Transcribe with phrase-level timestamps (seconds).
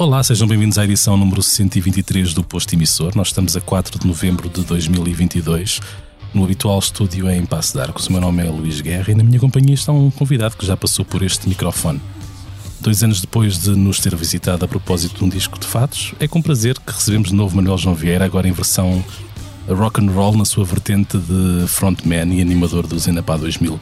[0.00, 3.12] Olá, sejam bem-vindos à edição número 123 do Posto Emissor.
[3.14, 5.78] Nós estamos a 4 de novembro de 2022,
[6.32, 8.06] no habitual estúdio em Passo de Arcos.
[8.06, 10.74] O meu nome é Luís Guerra e na minha companhia está um convidado que já
[10.74, 12.00] passou por este microfone.
[12.80, 16.26] Dois anos depois de nos ter visitado a propósito de um disco de fatos, é
[16.26, 19.04] com prazer que recebemos de novo Manuel João Vieira, agora em versão
[19.68, 23.78] rock and roll na sua vertente de frontman e animador do Zenapá 2000.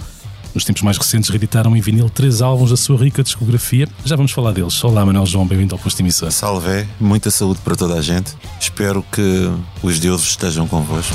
[0.52, 3.86] Nos tempos mais recentes reeditaram em vinil três álbuns da sua rica discografia.
[4.04, 4.82] Já vamos falar deles.
[4.82, 6.32] Olá, Manuel João, bem-vindo ao Posto Emissor.
[6.32, 8.32] Salve, muita saúde para toda a gente.
[8.60, 9.48] Espero que
[9.80, 11.14] os deuses estejam convosco.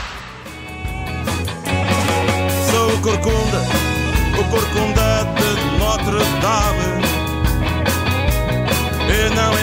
[3.11, 3.61] Corcunda,
[4.39, 7.01] o Corcunda de Notre Dame.
[9.09, 9.53] E não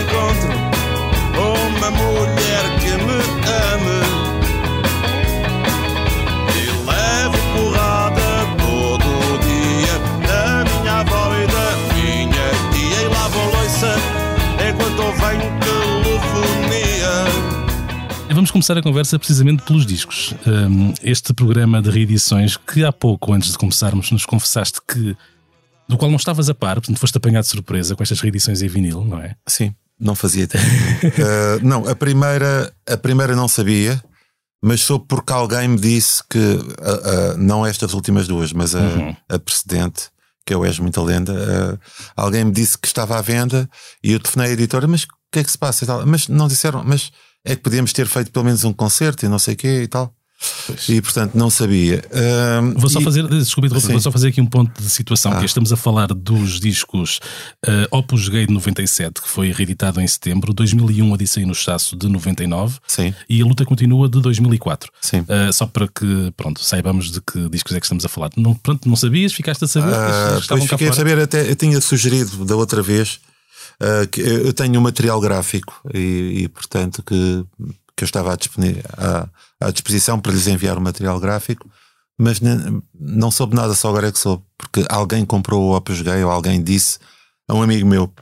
[18.48, 20.34] Vamos começar a conversa precisamente pelos discos.
[20.46, 25.14] Um, este programa de reedições que há pouco, antes de começarmos, nos confessaste que
[25.86, 28.69] do qual não estavas a par, portanto foste apanhado de surpresa com estas reedições em
[28.69, 29.34] vinil, não é?
[29.46, 30.64] Sim, não fazia tempo.
[31.04, 34.02] Eh, não, a primeira, a primeira não sabia,
[34.64, 38.81] mas soube porque alguém me disse que, ah, ah, não estas últimas duas, mas a,
[38.81, 39.16] Uhum.
[39.28, 40.04] a precedente,
[40.47, 41.34] que é o És Muita Lenda,
[42.16, 43.69] ah, alguém me disse que estava à venda
[44.03, 46.06] e eu telefonei à editora, mas o que é que se passa e tal?
[46.06, 47.12] Mas não disseram, mas
[47.44, 49.87] é que podíamos ter feito pelo menos um concerto e não sei o quê e
[49.88, 50.15] tal.
[50.88, 52.04] E portanto não sabia.
[52.12, 55.37] Ah, Vou só e- fazer, desculpe, vou só fazer aqui um ponto de situação, Ah.
[55.38, 57.19] que é, estamos a falar dos discos
[57.66, 62.09] uh, Opus Gay de 97, que foi reeditado em setembro, 2001 Odisseia no Chasso de
[62.09, 64.93] 99 Sim, e a luta continua de 2004.
[65.00, 65.20] sim.
[65.22, 68.31] Uh, só para que, pronto, saibamos de que discos é que estamos a falar.
[68.37, 69.32] Não, pronto, não sabias?
[69.32, 69.93] Ficaste a saber?
[69.93, 73.19] Ah, estavam pois fiquei a saber, até eu tinha sugerido da outra vez
[73.81, 77.44] ah, que eu tenho um material gráfico e, e, portanto que,
[77.97, 78.37] que eu estava à,
[78.97, 79.28] à-
[79.61, 81.69] à disposição para lhes enviar o material gráfico,
[82.19, 82.41] mas
[82.99, 86.31] não soube nada, só agora é que soube, porque alguém comprou o Opus Gay ou
[86.31, 86.99] alguém disse
[87.49, 88.12] a um amigo meu.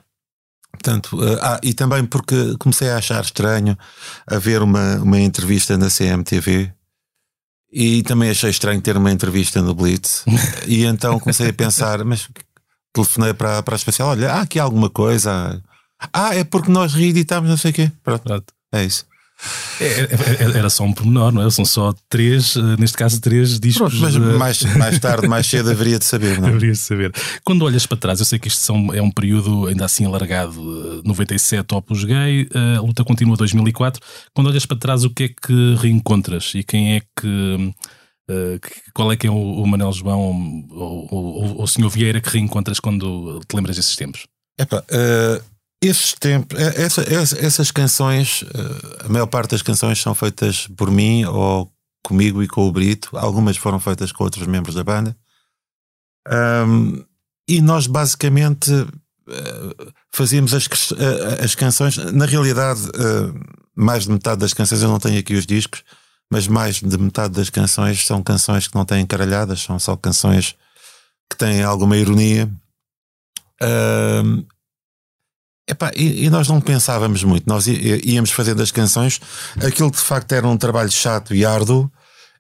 [0.72, 3.76] Portanto, ah, ah, e também porque comecei a achar estranho
[4.26, 6.70] haver uma, uma entrevista na CMTV
[7.72, 10.24] e também achei estranho ter uma entrevista no Blitz.
[10.68, 12.28] e então comecei a pensar, mas
[13.04, 15.62] telefonei para, para a especial: olha, há aqui alguma coisa.
[16.12, 17.92] Ah, é porque nós reeditámos, não sei o quê.
[18.02, 18.46] Pronto, Pronto.
[18.72, 19.04] é isso.
[19.80, 21.50] É, é, é, Era só um pormenor, não é?
[21.50, 23.90] São só três, uh, neste caso, três discos.
[23.98, 26.52] Pronto, mas de- mais, mais tarde, mais cedo haveria de saber, não é?
[26.52, 27.12] Deverias saber.
[27.44, 31.02] Quando olhas para trás, eu sei que isto é um período ainda assim alargado, eh,
[31.06, 34.00] 97 Opus Gay, eh, a luta continua 2004.
[34.34, 37.74] Quando olhas para trás, o que é que reencontras e quem é que.
[38.28, 40.20] Que- qual é que é o, o Manel João
[40.70, 41.88] ou, ou, ou o Sr.
[41.88, 44.26] Vieira que reencontras quando te lembras desses tempos?
[44.58, 45.42] Epá, eh,
[45.82, 50.66] esses tempos, eh, essa- essa- essas canções, eh, a maior parte das canções são feitas
[50.76, 51.70] por mim ou
[52.02, 53.10] comigo e com o Brito.
[53.16, 55.16] Algumas foram feitas com outros membros da banda.
[56.28, 57.04] Ahm,
[57.48, 58.70] e nós basicamente
[60.12, 60.68] fazíamos as,
[61.42, 61.96] as canções.
[61.96, 62.80] Na realidade,
[63.74, 65.82] mais de metade das canções, eu não tenho aqui os discos,
[66.30, 70.56] mas mais de metade das canções são canções que não têm caralhadas, são só canções
[71.30, 72.50] que têm alguma ironia.
[75.68, 79.20] Epá, e, e nós não pensávamos muito, nós íamos fazendo as canções.
[79.64, 81.90] Aquilo de facto era um trabalho chato e árduo.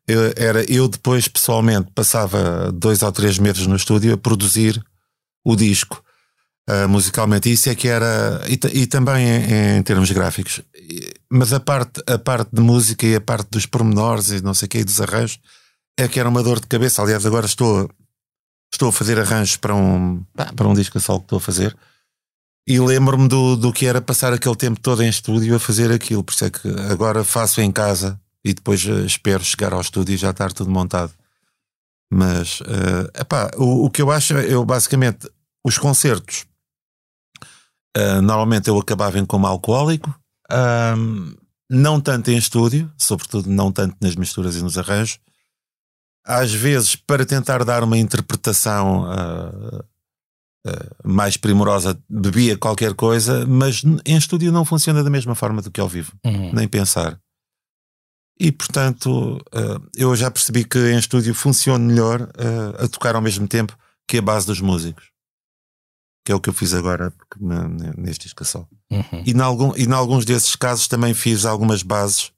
[0.06, 4.80] Eu, era, eu depois pessoalmente passava dois ou três meses no estúdio a produzir
[5.44, 6.00] o disco
[6.68, 7.50] ah, musicalmente.
[7.50, 10.60] Isso é que era, e, e também em, em termos gráficos.
[11.30, 14.66] Mas a parte, a parte de música e a parte dos pormenores e não sei
[14.66, 15.38] o que, dos arranjos,
[15.96, 17.02] é que era uma dor de cabeça.
[17.02, 17.88] Aliás, agora estou,
[18.72, 21.76] estou a fazer arranjos para um, para um disco a solo que estou a fazer.
[22.68, 26.24] E lembro-me do, do que era passar aquele tempo todo em estúdio a fazer aquilo.
[26.24, 30.14] Por isso é que agora faço em casa e depois eh, espero chegar ao estúdio
[30.14, 31.12] e já estar tudo montado.
[32.12, 35.28] Mas, eh, epá, o, o que eu acho, eu basicamente,
[35.64, 36.44] os concertos
[37.96, 40.14] Uh, normalmente eu acabava em como alcoólico,
[40.98, 41.34] um,
[41.70, 45.18] não tanto em estúdio, sobretudo não tanto nas misturas e nos arranjos.
[46.24, 49.78] Às vezes, para tentar dar uma interpretação uh,
[50.66, 55.70] uh, mais primorosa, bebia qualquer coisa, mas em estúdio não funciona da mesma forma do
[55.70, 56.52] que ao vivo, Uhum.
[56.52, 57.18] nem pensar.
[58.38, 59.40] E portanto,
[59.96, 62.28] eu já percebi que em estúdio funciona melhor
[62.78, 63.74] a tocar ao mesmo tempo
[64.06, 65.10] que a base dos músicos.
[66.26, 68.68] Que é o que eu fiz agora na- neste disco a solo.
[68.90, 69.22] Uhum.
[69.24, 72.32] E em algum, e em alguns desses casos também fiz algumas bases.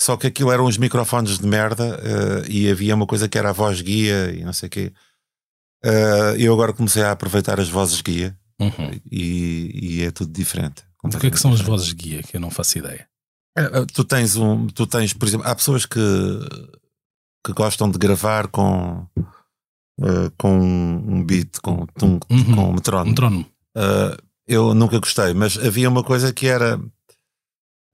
[0.00, 3.48] Só que aquilo eram uns microfones de merda eh, e havia uma coisa que era
[3.48, 4.92] a voz guia e não sei o quê.
[5.82, 9.00] Eh, eu agora comecei a aproveitar as vozes guia Uhum.
[9.10, 9.70] e,
[10.00, 10.84] e é tudo diferente.
[11.02, 12.22] O que é que são as vozes guia?
[12.22, 13.08] Que eu não faço ideia.
[13.56, 15.98] Eh, Tu tens um, tu tens, por exemplo, há pessoas que,
[17.46, 19.06] que gostam de gravar com,
[20.02, 22.54] eh, com um beat, com, tum, Uhum.
[22.54, 23.10] com um metrónomo.
[23.10, 23.46] Metrónomo.
[23.76, 24.16] Uh,
[24.46, 26.80] eu nunca gostei, mas havia uma coisa que era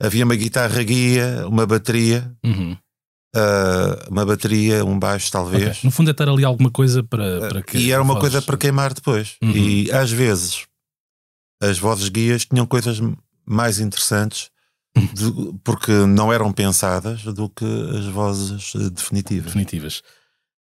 [0.00, 2.72] havia uma guitarra guia, uma bateria, Uhum.
[3.36, 5.80] uh, uma bateria, um baixo talvez, Ok.
[5.84, 7.76] No fundo é estar ali alguma coisa para, para que.
[7.78, 9.36] e era uma voz- coisa para queimar depois.
[9.42, 9.50] Uhum.
[9.52, 10.64] E às vezes
[11.62, 13.00] as vozes guias tinham coisas
[13.46, 14.50] mais interessantes
[14.96, 15.58] Uhum.
[15.64, 17.64] porque não eram pensadas do que
[17.98, 19.46] as vozes definitivas.
[19.46, 20.02] definitivas.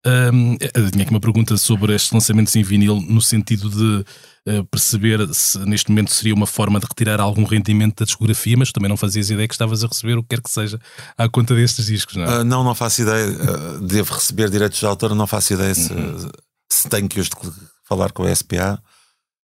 [0.04, 4.06] Eu tinha aqui uma pergunta sobre estes lançamentos em vinil, no sentido de
[4.48, 8.72] eh, perceber se neste momento seria uma forma de retirar algum rendimento da discografia, mas
[8.72, 10.80] também não fazias ideia que estavas a receber o que quer que seja
[11.18, 12.28] à conta destes discos, não é?
[12.40, 13.28] Ah, não, não faço ideia.
[13.28, 16.30] Ah, devo receber direitos de autor, não faço ideia se, Uhum.
[16.72, 17.52] se tenho que decl-
[17.88, 18.82] falar com a SPA,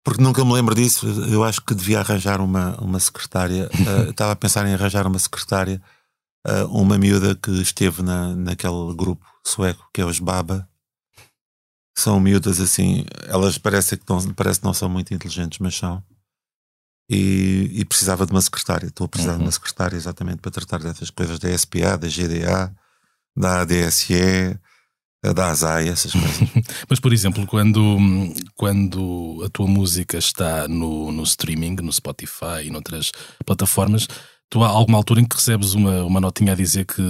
[0.05, 1.07] porque nunca me lembro disso.
[1.29, 3.69] Eu acho que devia arranjar uma, uma secretária.
[3.85, 5.83] Ah, estava a pensar em arranjar uma secretária,
[6.71, 10.69] uma miúda que esteve na, naquele grupo sueco que é os Baba.
[11.97, 16.03] São miúdas assim, elas parecem que não, parece que não são muito inteligentes, mas são.
[17.09, 18.87] E, e precisava de uma secretária.
[18.89, 19.45] Estou a precisar de Uhum.
[19.47, 22.75] uma secretária exatamente para tratar dessas coisas da SPA, da GDA,
[23.37, 24.59] da ADSE,
[25.35, 26.49] da ASAI, essas coisas.
[26.91, 27.81] Mas, por exemplo, quando,
[28.55, 33.13] quando a tua música está no, no streaming, no Spotify e noutras
[33.45, 34.07] plataformas,
[34.51, 37.03] tu há alguma altura em que recebes uma, uma notinha a dizer que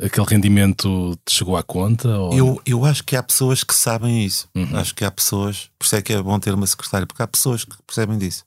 [0.00, 2.08] aquele rendimento te chegou à conta?
[2.18, 2.34] Ou...
[2.34, 4.48] eu, eu acho que há pessoas que sabem isso.
[4.54, 4.76] Uhum.
[4.76, 7.26] Acho que há pessoas, por isso é que é bom ter uma secretária, porque há
[7.26, 8.44] pessoas que percebem disso.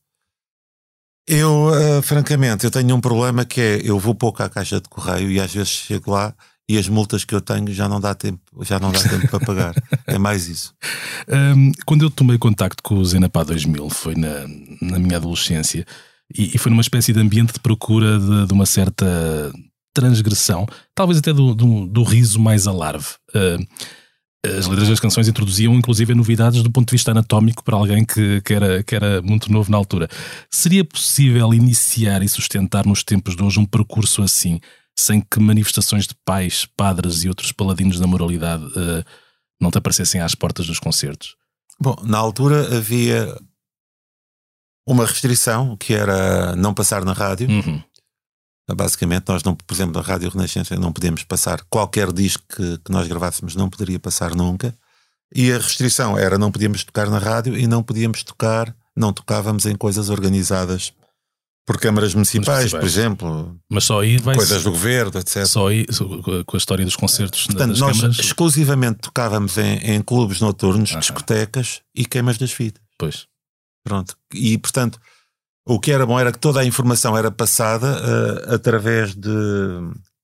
[1.27, 4.87] Eu, ah, francamente, eu tenho um problema que é eu vou pouco à caixa de
[4.87, 6.33] correio e às vezes chego lá
[6.69, 9.39] e as multas que eu tenho já não dá tempo, já não dá tempo para
[9.39, 9.73] pagar.
[10.07, 10.73] É mais isso.
[11.27, 14.47] Hum, quando eu tomei contacto com o Zenapá 2000 foi na,
[14.81, 15.85] na minha adolescência
[16.33, 19.51] e, e foi numa espécie de ambiente de procura de, de uma certa
[20.01, 23.07] transgressão, talvez até do, do, do riso mais alarve.
[23.33, 23.65] Hum,
[24.45, 28.39] as letras das canções introduziam inclusive novidades do ponto de vista anatómico para alguém que,
[28.41, 30.07] que, era, que era muito novo na altura.
[30.49, 34.59] Seria possível iniciar e sustentar nos tempos de hoje um percurso assim,
[34.95, 39.03] sem que manifestações de pais, padres e outros paladinos da moralidade eh,
[39.59, 41.35] não te aparecessem às portas dos concertos?
[41.79, 43.35] Bom, na altura havia
[44.87, 47.49] uma restrição que era não passar na rádio.
[47.49, 47.81] Uhum.
[48.75, 52.91] Basicamente, nós não, por exemplo, na Rádio Renascença não podemos passar qualquer disco que, que
[52.91, 54.75] nós gravássemos, não poderia passar nunca.
[55.33, 59.65] E a restrição era não podíamos tocar na rádio e não podíamos tocar, não tocávamos
[59.65, 60.93] em coisas organizadas
[61.65, 65.45] por câmaras municipais, por exemplo, Mas só aí vai coisas do governo, etc.
[65.45, 65.85] só aí
[66.45, 68.19] com a história dos concertos Portanto, das nós câmaras.
[68.19, 72.81] exclusivamente tocávamos em, em clubes noturnos, discotecas e queimas das fitas.
[72.97, 73.27] Pois.
[73.83, 74.15] Pronto.
[74.33, 74.97] E portanto,
[75.67, 79.29] o que era bom era que toda a informação era passada eh, através de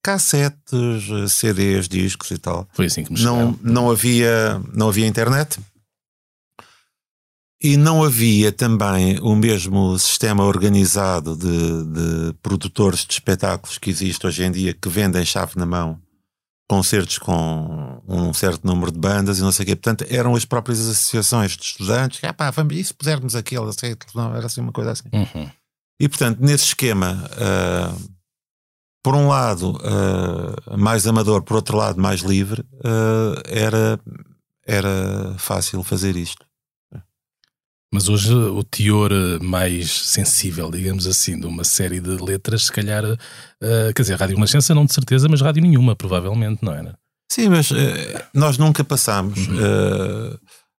[0.02, 2.68] cassetes, eh, CDs, discos e tal.
[2.74, 5.60] Foi assim que me Não, não, havia, não havia internet.
[7.62, 14.26] E não havia também o mesmo sistema organizado de, de produtores de espetáculos que existe
[14.26, 16.00] hoje em dia, que vendem chave na mão
[16.74, 19.76] concertos com um certo número de bandas e não sei o quê.
[19.76, 22.20] Portanto, eram as próprias associações de estudantes.
[22.24, 25.08] Ah, pá, vamos, e se pusermos aquele, assim, não, era assim uma coisa assim.
[25.14, 25.48] Uhum.
[26.00, 27.96] E portanto, nesse esquema, ah,
[29.04, 34.00] por um lado ah, mais amador, por outro lado mais livre, ah, era,
[34.66, 36.44] era fácil fazer isto.
[37.94, 42.72] Mas hoje o teor eh, mais sensível, digamos assim, de uma série de letras, se
[42.72, 46.98] calhar, eh, quer dizer, Rádio Renascença não de certeza, mas rádio nenhuma, provavelmente, não era?
[47.32, 49.38] Sim, mas ah, nós nunca passámos.
[49.50, 50.38] ah,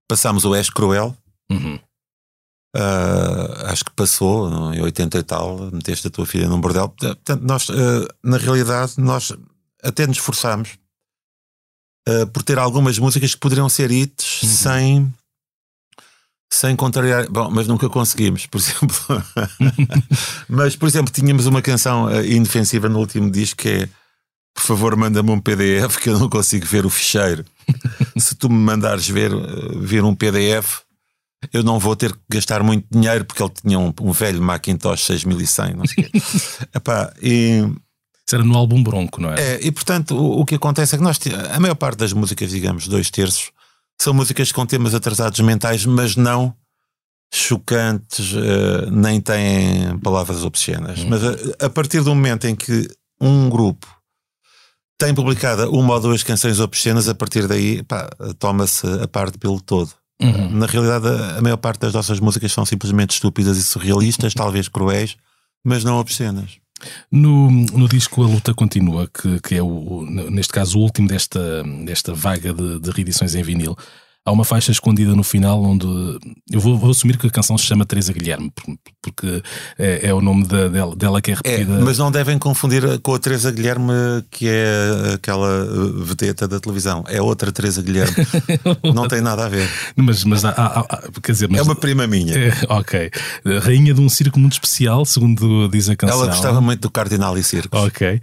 [0.08, 1.16] passámos o És Cruel,
[1.50, 1.78] Uhum.
[3.66, 6.88] Acho que passou em 80 e tal, meteste a tua filha num bordel.
[6.88, 7.68] Portanto, nós,
[8.24, 9.32] na realidade, nós
[9.82, 10.70] até nos esforçámos
[12.32, 14.48] por ter algumas músicas que poderiam ser hits Uhum.
[14.48, 15.14] sem,
[16.52, 17.28] sem contrariar.
[17.30, 18.96] Bom, mas nunca conseguimos, por exemplo.
[20.48, 23.88] mas, por exemplo, tínhamos uma canção uh, indefensiva no último disco que é
[24.54, 27.44] por favor, manda-me um PDF que eu não consigo ver o ficheiro.
[28.16, 30.82] Se tu me mandares ver, uh, ver um PDF,
[31.52, 35.04] eu não vou ter que gastar muito dinheiro porque ele tinha um, um velho Macintosh
[35.06, 36.22] 6100, não sei o quê.
[36.72, 37.64] Epá, e
[38.26, 39.54] Isso era no álbum Bronco, não é?
[39.56, 41.18] é, e portanto, o, o que acontece é que nós,
[41.52, 43.50] a maior parte das músicas, digamos, dois terços,
[44.00, 46.54] são músicas com temas atrasados mentais, mas não
[47.32, 51.02] chocantes, eh, nem têm palavras obscenas.
[51.04, 52.88] Mas a, a partir do momento em que
[53.20, 53.86] um grupo
[54.98, 57.84] tem publicado uma ou duas canções obscenas, a partir daí
[58.38, 59.90] toma-se a parte pelo todo.
[60.20, 60.50] Uhum.
[60.50, 64.68] Na realidade, a a maior parte das nossas músicas são simplesmente estúpidas e surrealistas, talvez
[64.68, 65.16] cruéis,
[65.64, 66.58] mas não obscenas.
[67.10, 71.62] No, no disco A Luta Continua, que, que é, o, neste caso, o último desta,
[71.84, 73.76] desta vaga de, de reedições em vinil,
[74.24, 75.86] há uma faixa escondida no final onde.
[76.50, 79.42] Eu vou, vou assumir que a canção se chama Teresa Guilherme, por- porque
[79.78, 81.78] é, é o nome da- dela, dela que é É, repetida.
[81.84, 83.92] mas não devem confundir com a Teresa Guilherme,
[84.30, 87.04] que é aquela uh, vedeta da televisão.
[87.06, 88.14] É outra Teresa Guilherme.
[88.94, 89.68] não tem nada a ver.
[89.94, 92.34] Mas, mas há, há- há- quer dizer, mas, É uma prima minha.
[92.34, 93.10] É, ok.
[93.62, 96.18] Rainha de um circo muito especial, segundo diz a canção.
[96.22, 97.78] Ela gostava muito do Cardinal e Circos.
[97.82, 98.20] Ok.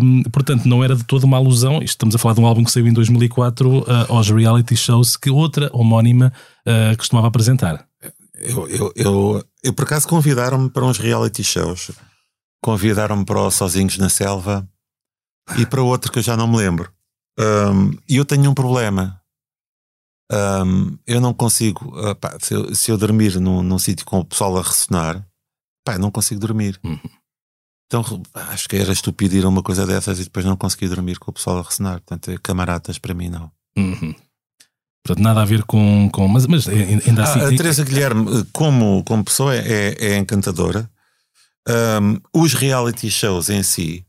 [0.00, 1.80] Hum, portanto, não era de toda uma alusão.
[1.82, 5.30] Estamos a falar de um álbum que saiu em 2004 ah, aos reality shows que
[5.30, 6.30] outra homónima
[6.66, 7.88] ah, costumava apresentar.
[8.34, 11.92] Eu, eu, eu, eu, por acaso, convidaram-me para uns reality shows.
[12.62, 14.68] Convidaram-me para o Sozinhos na Selva
[15.56, 16.92] e para outro que eu já não me lembro.
[17.38, 19.18] Um, E eu tenho um problema.
[20.30, 21.96] Um, eu não consigo.
[21.98, 25.26] ah, pá, se, eu, se eu dormir num, num sítio com o pessoal a ressonar,
[25.82, 26.78] pá, não consigo dormir.
[26.84, 27.00] Uhum.
[27.86, 31.18] Então acho que era estúpido ir a uma coisa dessas e depois não conseguir dormir
[31.18, 32.00] com o pessoal a ressonar.
[32.00, 33.50] Portanto, é camaradas para mim não.
[33.76, 34.14] Uhum.
[35.06, 36.08] Portanto, nada a ver com.
[36.10, 37.40] com mas, mas ainda assim.
[37.40, 40.90] Ah, a Teresa Guilherme, eh, como, como pessoa, é, é encantadora.
[41.68, 44.06] Um, os reality shows em si,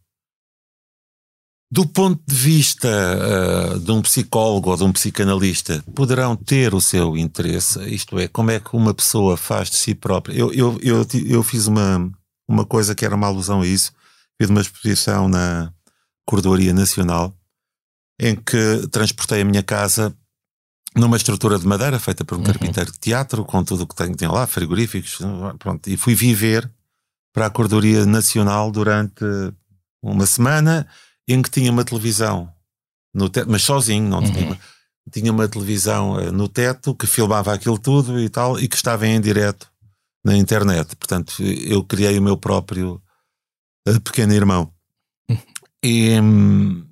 [1.69, 6.79] do ponto de vista uh, de um psicólogo ou de um psicanalista, poderão ter o
[6.79, 7.77] seu interesse.
[7.93, 10.33] Isto é, como é que uma pessoa faz de si própria.
[10.33, 12.09] Eu, eu, eu, eu fiz uma,
[12.47, 13.91] uma coisa que era uma alusão a isso.
[14.39, 15.73] Fiz uma exposição na
[16.25, 17.33] Cordoaria Nacional
[18.17, 20.15] em que transportei a minha casa
[20.95, 22.45] numa estrutura de madeira feita por um Uhum.
[22.45, 25.19] carpinteiro de teatro, com tudo o que tem, tem lá, frigoríficos,
[25.59, 26.69] pronto, e fui viver
[27.33, 29.23] para a Cordoaria Nacional durante
[30.01, 30.87] uma semana
[31.27, 32.49] em que tinha uma televisão
[33.13, 34.45] no teto, mas sozinho, não tinha, Uhum.
[34.47, 34.59] uma-
[35.11, 39.05] tinha uma televisão eh, no teto que filmava aquilo tudo e tal, e que estava
[39.05, 39.69] em direto
[40.23, 40.95] na internet.
[40.95, 43.01] Portanto, eu criei o meu próprio
[43.87, 44.71] eh, pequeno irmão.
[45.83, 46.83] E, hum,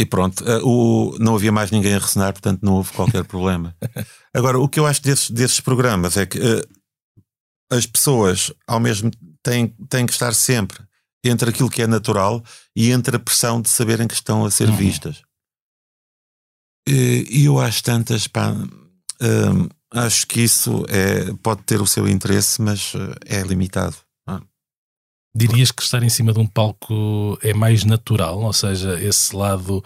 [0.00, 3.76] e pronto, eh, o, não havia mais ninguém a ressonar, portanto não houve qualquer problema.
[4.32, 6.62] Agora, o que eu acho desses, desses programas é que eh,
[7.70, 9.10] as pessoas, ao mesmo
[9.42, 10.78] têm, têm que estar sempre
[11.24, 12.42] entre aquilo que é natural
[12.76, 14.76] e entre a pressão de saberem que estão a ser Uhum.
[14.76, 15.20] vistas.
[16.86, 22.62] E eu acho tantas, pá, hum, acho que isso é, pode ter o seu interesse,
[22.62, 22.92] mas
[23.26, 23.96] eh, é limitado.
[25.38, 29.82] Dirias que estar em cima de um palco é mais natural, ou seja, esse lado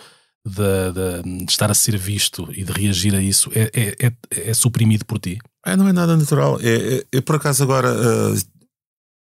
[0.47, 0.93] de,
[1.33, 4.55] de- de estar a ser visto e de reagir a isso é, é, é- é
[4.55, 5.39] suprimido por ti.
[5.65, 6.59] É, não é nada natural.
[6.61, 7.89] É, é- eu, por acaso, agora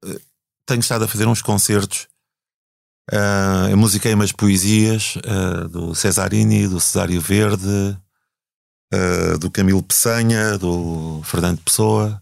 [0.05, 0.19] eh,
[0.67, 2.07] tenho estado a fazer uns concertos.
[3.11, 7.97] Uh, eu musiquei umas poesias eh, do Cesarini, do Cesário Verde,
[9.39, 12.21] do Camilo Peçanha, do Fernando Pessoa.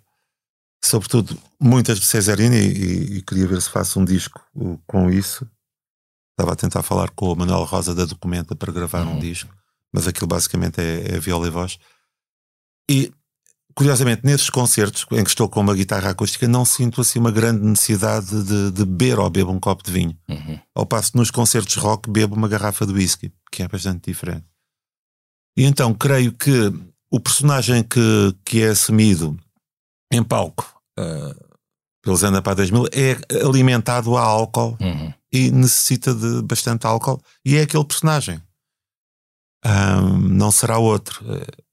[0.83, 5.45] Sobretudo, muitas de Cesarini, e, e queria ver se faço um disco uh, com isso.
[6.31, 9.19] Estava a tentar falar com o Manuel Rosa da Documenta para gravar um Uhum.
[9.19, 9.53] disco,
[9.91, 11.77] mas aquilo basicamente é, é viola e voz.
[12.89, 13.11] E
[13.75, 17.61] curiosamente, nesses concertos em que estou com uma guitarra acústica, não sinto assim uma grande
[17.65, 20.17] necessidade de, de beber ou bebo um copo de vinho.
[20.29, 20.59] Uhum.
[20.75, 24.45] Ao passo que nos concertos rock bebo uma garrafa de whisky, que é bastante diferente.
[25.57, 26.73] E então creio que
[27.11, 29.37] o personagem que, que é assumido
[30.11, 30.65] em palco
[30.99, 31.49] uh,
[32.01, 35.13] pelo Zé Pá 2000 é alimentado a álcool Uhum.
[35.31, 38.41] e necessita de bastante álcool e é aquele personagem.
[39.63, 41.21] Ahm, não será outro.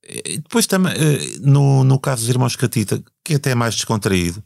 [0.05, 3.77] Eh, e depois também, eh, no, no caso dos Irmãos Catita, que é até mais
[3.77, 4.43] descontraído,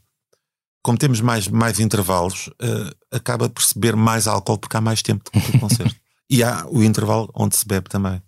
[0.83, 5.01] como temos mais, mais intervalos, eh, acaba por se beber mais álcool porque há mais
[5.01, 5.95] tempo de concerto.
[6.29, 8.21] e há o intervalo onde se bebe também.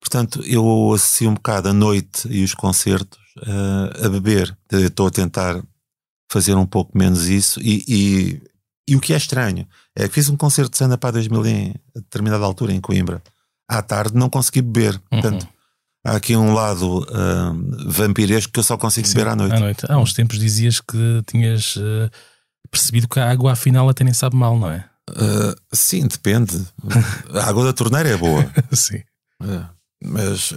[0.00, 4.56] Portanto, eu associo um bocado a noite e os concertos eh, a beber.
[4.70, 5.62] Estou a tentar
[6.30, 8.42] fazer um pouco menos isso e, e,
[8.88, 11.74] e o que é estranho é que fiz um concerto de Santa Pá 2000 em
[11.96, 13.22] a determinada altura em Coimbra.
[13.68, 15.00] À tarde não consegui beber.
[15.10, 15.48] Portanto,
[16.04, 17.52] há aqui um lado ah,
[17.86, 19.54] vampiresco que eu só consigo beber à noite.
[19.54, 19.86] À noite.
[19.88, 22.10] Há uns tempos dizias que tinhas eh,
[22.70, 24.84] percebido que a água afinal até nem sabe mal, não é?
[25.10, 26.66] Ah, sim, depende.
[27.32, 28.44] A água da torneira é boa.
[28.72, 29.02] Sim.
[29.42, 29.64] É,
[30.02, 30.52] mas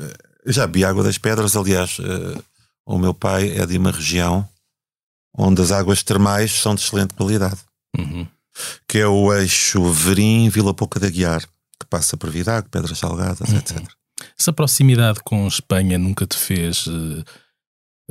[0.46, 1.56] já bebi água das pedras.
[1.56, 2.42] Aliás, eh,
[2.88, 4.48] o meu pai é de uma região
[5.38, 7.58] onde as águas termais são de excelente qualidade,
[7.98, 8.26] Uhum.
[8.88, 11.42] que é o eixo Verim Vila Pouca da Guiar,
[11.80, 13.84] que passa por Vidago, Pedras Salgadas, etc.
[14.40, 17.24] Essa proximidade com Espanha nunca te fez eh,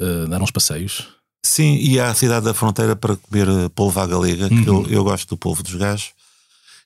[0.00, 1.08] eh, dar uns passeios?
[1.44, 4.84] Sim, e à cidade da fronteira para comer eh, polvo à galega, que Uhum.
[4.84, 6.12] eu, eu gosto do polvo dos gajos.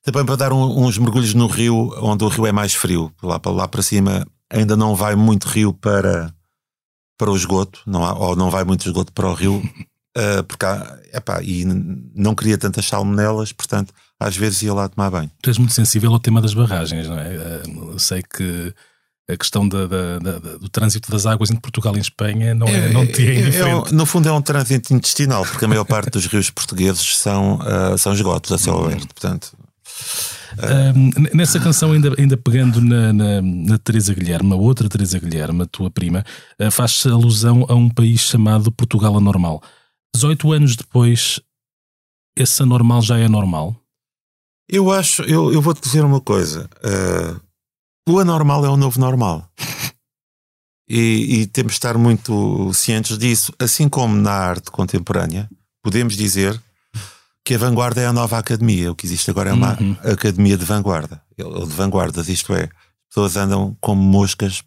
[0.03, 3.13] Também para dar um- uns mergulhos no rio, onde o rio é mais frio.
[3.23, 6.35] Lá para, lá para cima ainda não vai muito rio para,
[7.21, 9.63] para o esgoto, não há, ou não vai muito esgoto para o rio,
[10.17, 11.65] eh, porque há, epá, e
[12.15, 15.31] não queria tantas salmonelas, portanto, às vezes ia lá tomar banho.
[15.43, 17.35] Tu és muito sensível ao tema das barragens, não é?
[17.37, 17.63] Eh,
[17.93, 18.73] Eu sei que
[19.31, 22.89] a questão da- da- da- do trânsito das águas entre Portugal e Espanha não, é,
[22.93, 26.11] não te é É- é no fundo é um trânsito intestinal, porque a maior parte
[26.11, 29.07] dos rios portugueses são, ah, são esgotos a céu aberto.
[29.15, 29.53] Portanto,
[30.59, 35.63] Um, nessa canção, ainda, ainda pegando na, na, na Teresa Guilherme, a outra Teresa Guilherme,
[35.63, 36.25] a tua prima,
[36.61, 39.63] uh, faz alusão a um país chamado Portugal Anormal.
[40.15, 41.41] 18 anos depois,
[42.37, 43.81] esse anormal já é normal?
[44.71, 47.41] eu acho, eu, eu vou-te dizer uma coisa: ah,
[48.09, 49.47] o anormal é o novo normal.
[50.93, 53.53] E, e temos de estar muito cientes disso.
[53.61, 55.49] Assim como na arte contemporânea,
[55.85, 56.61] podemos dizer
[57.45, 58.91] que a vanguarda é a nova academia.
[58.93, 59.93] O que existe agora é uma Uhum.
[60.05, 61.23] academia de vanguarda.
[61.43, 62.71] Ou de vanguardas, isto é, as
[63.09, 64.63] pessoas andam como moscas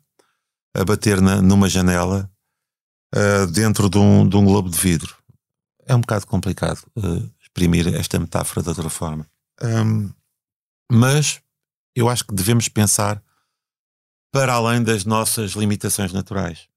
[0.76, 2.30] a bater na- numa janela
[3.16, 5.16] ah, dentro de um, de um globo de vidro.
[5.86, 9.28] É um bocado complicado ah, exprimir esta metáfora de outra forma.
[9.62, 10.10] Ahm,
[10.92, 11.40] mas
[11.96, 13.22] eu acho que devemos pensar
[14.32, 16.68] para além das nossas limitações naturais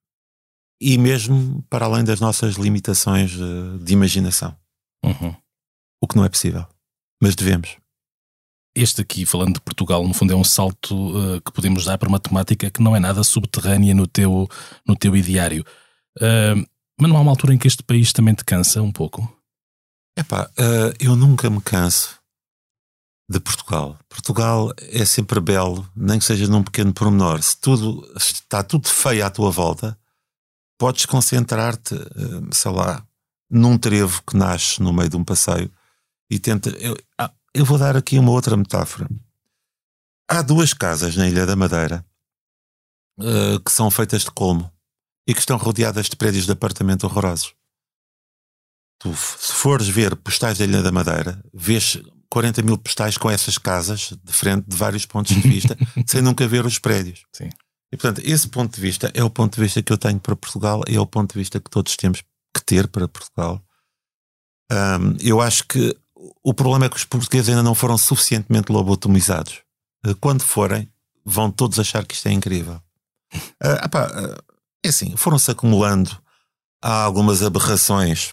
[0.79, 4.55] e mesmo para além das nossas limitações ah, de imaginação,
[5.03, 5.35] Uhum.
[6.01, 6.67] O que não é possível.
[7.21, 7.77] Mas devemos.
[8.75, 12.09] Este aqui, falando de Portugal, no fundo é um salto uh, que podemos dar para
[12.09, 14.47] uma temática que não é nada subterrânea no teu,
[14.87, 15.65] no teu ideário.
[16.19, 16.67] Uh,
[17.01, 19.35] mas não há uma altura em que este país também te cansa um pouco?
[20.19, 22.19] Epá, ah, eu nunca me canso
[23.31, 23.99] de Portugal.
[24.09, 27.43] Portugal é sempre belo, nem que seja num pequeno pormenor.
[27.43, 29.99] Se tudo está tudo feio à tua volta,
[30.79, 31.95] podes concentrar-te,
[32.51, 33.07] sei lá,
[33.51, 35.71] num trevo que nasce no meio de um passeio
[36.31, 36.71] e tenta.
[36.71, 39.09] Eu, ah, eu vou dar aqui uma outra metáfora.
[40.29, 42.05] Há duas casas na Ilha da Madeira
[43.19, 44.71] ah, que são feitas de colmo
[45.27, 47.55] e que estão rodeadas de prédios de apartamento horrorosos.
[48.99, 51.99] Tu, se fores ver postais da Ilha da Madeira, vês
[52.31, 56.47] 40 mil postais com essas casas de frente de vários pontos de vista, sem nunca
[56.47, 57.25] ver os prédios.
[57.33, 57.49] Sim.
[57.93, 60.37] E portanto, esse ponto de vista é o ponto de vista que eu tenho para
[60.37, 62.23] Portugal e é o ponto de vista que todos temos
[62.55, 63.63] que ter para Portugal.
[64.71, 65.97] Ahm, eu acho que
[66.43, 69.61] o problema é que os portugueses ainda não foram suficientemente lobotomizados.
[70.05, 70.91] Eh, Quando forem,
[71.25, 72.81] vão todos achar que isto é incrível.
[73.61, 74.43] Ah, epá, ah,
[74.85, 76.17] é assim, foram-se acumulando
[76.83, 78.33] há algumas aberrações,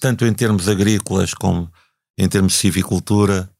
[0.00, 1.70] tanto em termos agrícolas como
[2.16, 3.50] em termos de civicultura,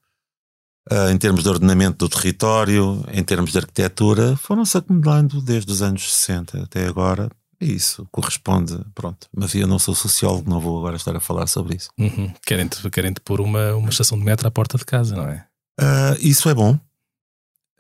[0.91, 5.83] ah, em termos de ordenamento do território, em termos de arquitetura, foram-se acumulando desde os
[5.83, 7.31] anos 60 até agora.
[7.65, 9.27] E isso corresponde, pronto.
[9.35, 11.89] Mas eu não sou sociólogo, não vou agora estar a falar sobre isso.
[11.99, 12.31] Uhum.
[12.45, 15.47] Querem-te querem pôr uma, uma estação de metro à porta de casa, não é?
[15.81, 16.79] Ah, isso é bom.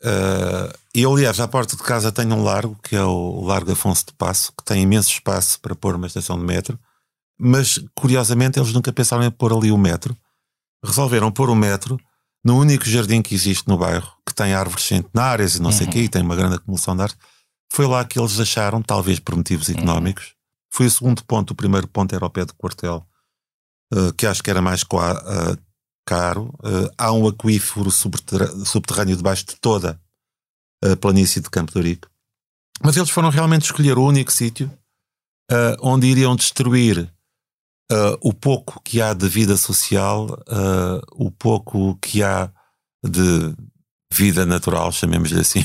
[0.02, 4.06] Ah, eu, aliás, à porta de casa tenho um largo, que é o Largo Afonso
[4.06, 6.78] de Passo, que tem imenso espaço para pôr uma estação de metro,
[7.38, 10.16] mas curiosamente eles nunca pensaram em pôr ali o metro.
[10.82, 12.00] Resolveram pôr o metro
[12.42, 15.90] no único jardim que existe no bairro, que tem árvores centenárias e não sei o
[15.90, 17.33] quê, e tem uma grande acumulação de árvores.
[17.74, 20.34] Foi lá que eles acharam, talvez por motivos económicos.
[20.72, 23.04] Foi o segundo ponto, o primeiro ponto era ao pé do quartel,
[23.92, 25.58] ah, que acho que era mais ah,
[26.06, 26.54] caro.
[26.62, 30.00] Uh, há um aquífero subterrâneo debaixo de toda
[30.84, 32.06] a planície de Campo de Ourique.
[32.80, 34.70] Mas eles foram realmente escolher o único sítio
[35.50, 37.10] uh, onde iriam destruir
[37.90, 42.52] uh, o pouco que há de vida social, uh, o pouco que há
[43.02, 43.54] de
[44.14, 45.64] vida natural, chamemos-lhe assim.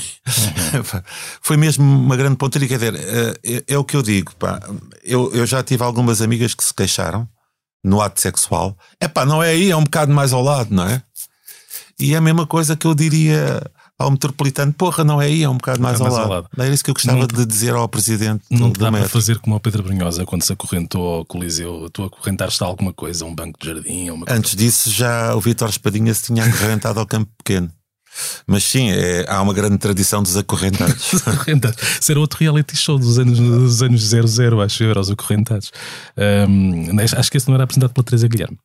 [1.40, 2.66] Foi mesmo uma grande pontaria.
[2.68, 4.34] Quer dizer, uh, é, é o que eu digo.
[4.36, 4.60] Pá.
[5.04, 7.28] Eu, eu já tive algumas amigas que se queixaram
[7.84, 8.76] no ato sexual.
[9.00, 11.02] É pá, não é aí, é um bocado mais ao lado, não é?
[11.98, 13.62] E é a mesma coisa que eu diria
[13.98, 16.48] ao metropolitano: porra, não é aí, é um bocado mais, mais ao, ao lado.
[16.48, 16.48] lado.
[16.64, 19.54] Era isso que eu gostava Não- de dizer ao presidente Não dá para fazer como
[19.54, 21.88] ao Pedro Brunhosa quando se acorrentou ao Coliseu.
[21.90, 24.08] Tu acorrentaste a alguma coisa, um banco de jardim.
[24.28, 27.70] Antes disso, já o Vítor Espadinha se tinha acorrentado ao campo pequeno.
[28.46, 31.12] Mas sim, é, há uma grande tradição dos acorrentados.
[32.08, 35.70] Era outro reality show dos anos, dos anos 00, acho eu, era os Acorrentados.
[36.48, 38.58] Um, acho que esse não era apresentado pela Teresa Guilherme.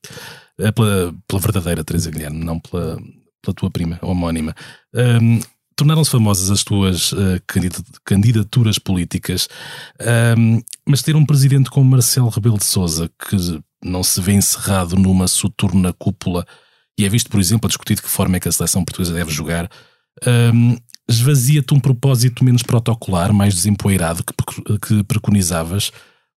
[0.60, 2.97] Eh, Pela, pela verdadeira Teresa Guilherme, não pela,
[3.41, 4.55] pela tua prima homónima.
[4.93, 5.39] Um,
[5.77, 7.12] Tornaram-se famosas as tuas
[7.45, 9.49] candida- candidaturas políticas,
[10.38, 14.95] um, mas ter um presidente como Marcelo Rebelo de Souza, que não se vê encerrado
[14.95, 16.47] numa soturna cúpula
[16.97, 19.13] e é visto, por exemplo, a discutir de que forma é que a seleção portuguesa
[19.13, 19.69] deve jogar,
[20.53, 20.77] um,
[21.08, 25.91] esvazia-te um propósito menos protocolar, mais desempoeirado que, que preconizavas?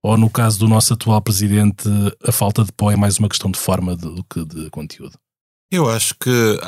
[0.03, 1.87] Ou no caso do nosso atual presidente,
[2.25, 5.17] a falta de pó é mais uma questão de forma do que de conteúdo?
[5.71, 6.59] Eu acho que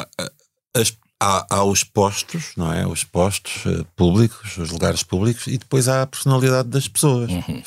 [0.76, 2.86] as- há, há os postos, não é?
[2.88, 7.30] Os postos eh, públicos, os lugares públicos, e depois há a personalidade das pessoas.
[7.32, 7.64] Uhum.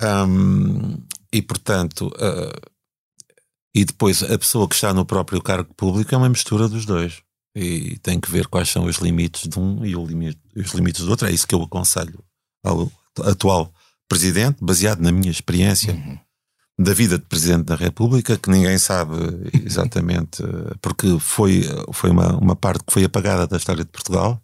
[0.00, 0.98] Hum,
[1.32, 2.52] e portanto, ah,
[3.80, 7.18] e depois a pessoa que está no próprio cargo público é uma mistura dos dois.
[7.56, 11.10] E tem que ver quais são os limites de um e limite- os limites do
[11.10, 11.26] outro.
[11.28, 12.22] É isso que eu aconselho
[12.64, 12.90] ao
[13.24, 13.72] atual
[14.08, 16.18] presidente, baseado na minha experiência Uhum.
[16.78, 19.14] da vida de Presidente da República, que ninguém sabe
[19.66, 21.62] exatamente, eh, porque foi,
[21.92, 24.40] foi uma, uma parte que foi apagada da história de Portugal,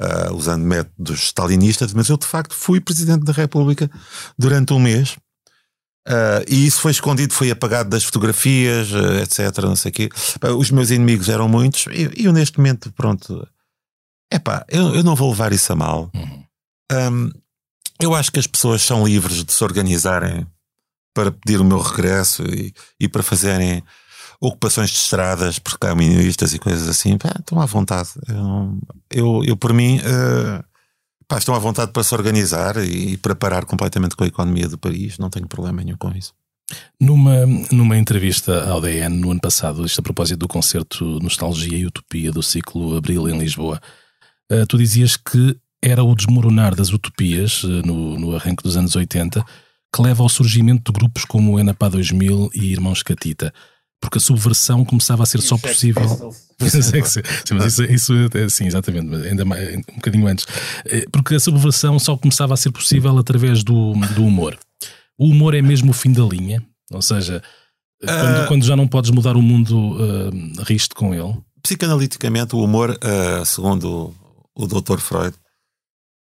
[0.00, 3.90] ah, usando métodos stalinistas, mas eu de facto fui Presidente da República
[4.38, 5.16] durante um mês.
[6.06, 9.64] Ah, e isso foi escondido, foi apagado das fotografias, eh, etc.
[9.64, 10.08] Não sei o quê.
[10.38, 13.46] Pá, Os meus inimigos eram muitos, e e eu, neste momento, pronto,
[14.32, 16.10] epá, eu, eu não vou levar isso a mal.
[16.14, 16.44] Uhum.
[16.92, 17.30] Hum,
[18.00, 20.46] eu acho que as pessoas são livres de se organizarem
[21.14, 23.82] para pedir o meu regresso e, e para fazerem
[24.40, 27.16] ocupações de estradas por caministas e coisas assim.
[27.16, 28.10] Pá, estão à vontade.
[28.28, 28.78] Eu,
[29.10, 30.64] eu, eu, por mim, eh,
[31.28, 34.78] pá, estão à vontade para se organizar e, para parar completamente com a economia do
[34.78, 35.18] país.
[35.18, 36.32] Não tenho problema nenhum com isso.
[37.00, 41.86] Numa, numa entrevista ao DN no ano passado, isto a propósito do concerto Nostalgia e
[41.86, 43.80] Utopia do ciclo Abril em Lisboa,
[44.50, 48.96] eh, tu dizias que era o desmoronar das utopias eh, no, no arranque dos anos
[48.96, 49.44] 80
[49.94, 53.52] que leva ao surgimento de grupos como o Enapá 2000 e Irmãos Catita,
[54.04, 56.04] porque a subversão começava a ser só possível.
[56.60, 60.46] sim, mas isso, isso é- sim, exatamente, mas ainda mais, um bocadinho antes.
[60.84, 64.58] Eh, Porque a subversão só começava a ser possível através do, do humor.
[65.18, 66.62] O humor é mesmo o fim da linha,
[66.92, 67.42] ou seja,
[68.00, 68.44] quando, Ah.
[68.46, 71.34] quando já não podes mudar o mundo, uh, riste com ele.
[71.62, 74.14] Psicanaliticamente, o humor, eh, segundo
[74.54, 74.98] o, o Dr.
[74.98, 75.34] Freud,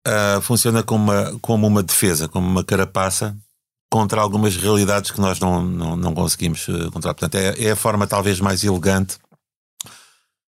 [0.08, 3.36] eh, funciona como uma, como uma defesa, como uma carapaça
[3.96, 7.14] contra algumas realidades que nós não, não, não conseguimos eh, controlar.
[7.14, 9.18] Portanto, é, é a forma talvez mais elegante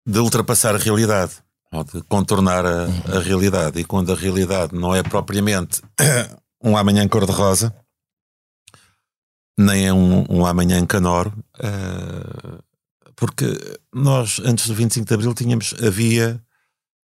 [0.06, 1.36] de ultrapassar a realidade
[1.72, 2.84] ou de contornar a,
[3.16, 3.80] a realidade.
[3.80, 5.82] E quando a realidade não é propriamente
[6.62, 7.74] um amanhã cor-de-rosa,
[9.58, 12.60] nem é um, um amanhã canoro, eh,
[13.16, 13.58] porque
[13.94, 16.44] nós, antes do 25 de Abril, tínhamos, havia,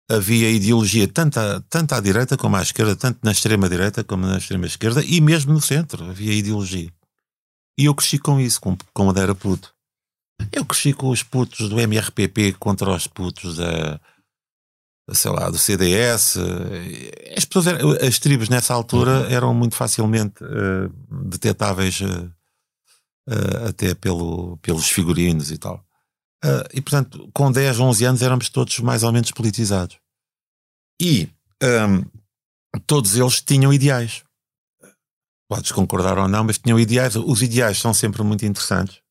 [0.09, 4.37] havia ideologia tanto à, tanto à direita como à esquerda, tanto na extrema-direita como na
[4.37, 6.89] extrema-esquerda, e mesmo no centro havia ideologia.
[7.77, 9.73] E eu cresci com isso, com, quando era puto.
[10.51, 13.99] Eu cresci com os putos do MRPP contra os putos da,
[15.11, 16.37] sei lá, do CDS.
[17.35, 20.89] As, pessoas eram- as tribos nessa altura eram muito facilmente eh,
[21.29, 22.29] detetáveis eh,
[23.29, 25.83] eh, até pelo, pelos figurinos e tal.
[26.43, 29.97] Ah, e portanto, com 10, 11 anos éramos todos mais ou menos politizados.
[31.01, 31.29] E
[31.61, 32.03] ahm,
[32.85, 34.23] todos eles tinham ideais.
[35.49, 37.15] Podes concordar ou não, mas tinham ideais.
[37.15, 39.01] Os ideais são sempre muito interessantes.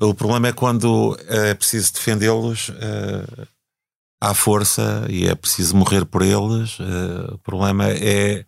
[0.00, 2.70] O problema é quando é preciso defendê-los
[4.20, 6.78] à força e é preciso morrer por eles.
[7.32, 8.46] O problema é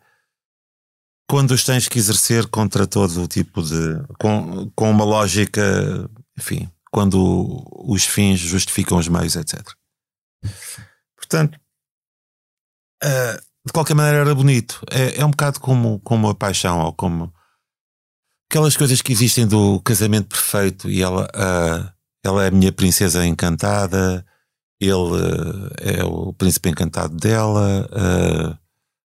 [1.28, 4.02] quando os tens que exercer contra todo o tipo de.
[4.18, 5.60] com, com uma lógica,
[6.38, 9.62] enfim, quando os fins justificam os meios, etc.
[11.16, 11.58] Portanto,
[13.02, 14.80] eh, de qualquer maneira era bonito.
[14.90, 17.32] É, é um bocado como, como a paixão ou como
[18.50, 21.92] aquelas coisas que existem do casamento perfeito e ela, ah,
[22.24, 24.26] ela é a minha princesa encantada,
[24.80, 27.88] ele ah, é o príncipe encantado dela,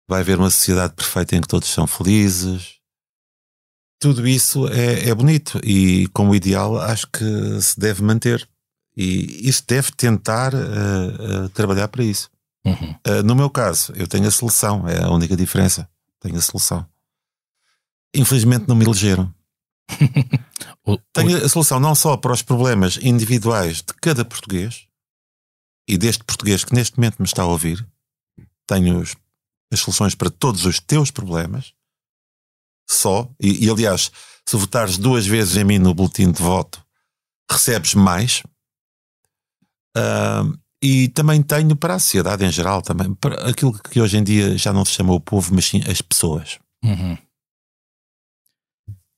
[0.09, 2.75] vai haver uma sociedade perfeita em que todos são felizes.
[3.99, 8.47] Tudo isso é, é bonito e, como ideal, acho que se deve manter.
[8.95, 10.59] E isso deve tentar ah,
[11.45, 12.29] ah, trabalhar para isso.
[12.65, 12.95] Uhum.
[13.07, 15.87] Uh, no meu caso, eu tenho a solução, é a única diferença.
[16.19, 16.85] Tenho a solução.
[18.13, 19.33] Infelizmente não me elegeram.
[21.13, 24.87] Tenho a solução não só para os problemas individuais de cada português
[25.87, 27.85] e deste português que neste momento me está a ouvir.
[28.65, 29.03] Tenho
[29.71, 31.73] as soluções para todos os teus problemas.
[32.89, 33.29] Só.
[33.39, 34.11] E, e, aliás,
[34.45, 36.83] se votares duas vezes em mim no boletim de voto,
[37.49, 38.43] recebes mais.
[39.95, 40.43] Ah,
[40.81, 44.57] e também tenho para a sociedade em geral, também para aquilo que hoje em dia
[44.57, 46.59] já não se chama o povo, mas sim as pessoas.
[46.83, 47.17] Uhum.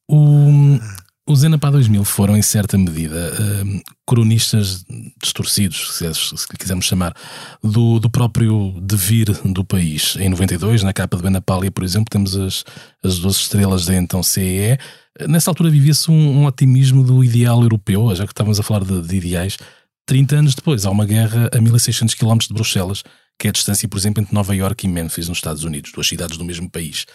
[0.10, 0.80] O,
[1.28, 4.86] os Enapá 2000 foram, em certa medida, hum, cronistas
[5.22, 7.13] distorcidos, se, se quisermos chamar,
[7.62, 10.16] do, do próprio devir do país.
[10.18, 12.63] Em 92, na capa de Benapália, por exemplo, temos as,
[13.04, 14.80] as 12 estrelas da então CEE.
[15.28, 19.02] Nessa altura vivia-se um, um, otimismo do ideal europeu, já que estávamos a falar de,
[19.02, 19.58] de ideais.
[20.06, 23.04] 30 anos depois, há uma guerra a 1600 km de Bruxelas,
[23.38, 26.08] que é a distância, por exemplo, entre Nova York e Memphis, nos Estados Unidos, duas
[26.08, 27.06] cidades do mesmo país.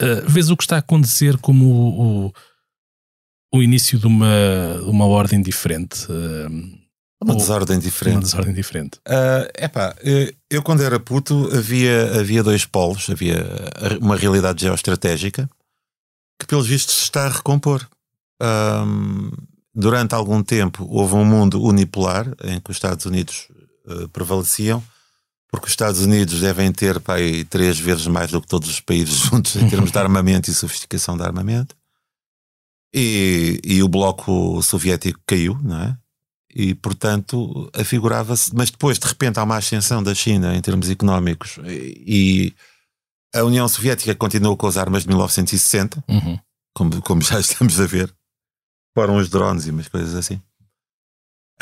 [0.00, 2.32] Uh, vês o que está a acontecer como o, o
[3.52, 6.06] o início de uma, uma ordem diferente.
[6.10, 6.82] Uh,
[7.22, 8.16] uma desordem diferente.
[8.16, 8.98] Uma desordem diferente.
[9.06, 9.94] Uh, epá,
[10.50, 13.46] eu quando era puto havia, havia dois polos, havia
[14.00, 15.48] uma realidade geoestratégica
[16.38, 17.86] que pelos vistos se está a recompor.
[18.42, 19.30] Um,
[19.72, 23.48] durante algum tempo houve um mundo unipolar em que os Estados Unidos
[23.86, 24.82] uh, prevaleciam,
[25.48, 27.14] porque os Estados Unidos devem ter pá,
[27.48, 31.16] três vezes mais do que todos os países juntos em termos de armamento e sofisticação
[31.16, 31.76] de armamento.
[32.94, 35.96] E, e o bloco soviético caiu, não é?
[36.54, 38.54] E, portanto, afigurava-se.
[38.54, 42.54] Mas depois, de repente, há uma ascensão da China em termos económicos e
[43.34, 46.38] a União Soviética continuou com as armas de 1960, uhum.
[46.74, 48.14] como, como já estamos a ver.
[48.94, 50.34] Foram os drones e umas coisas assim.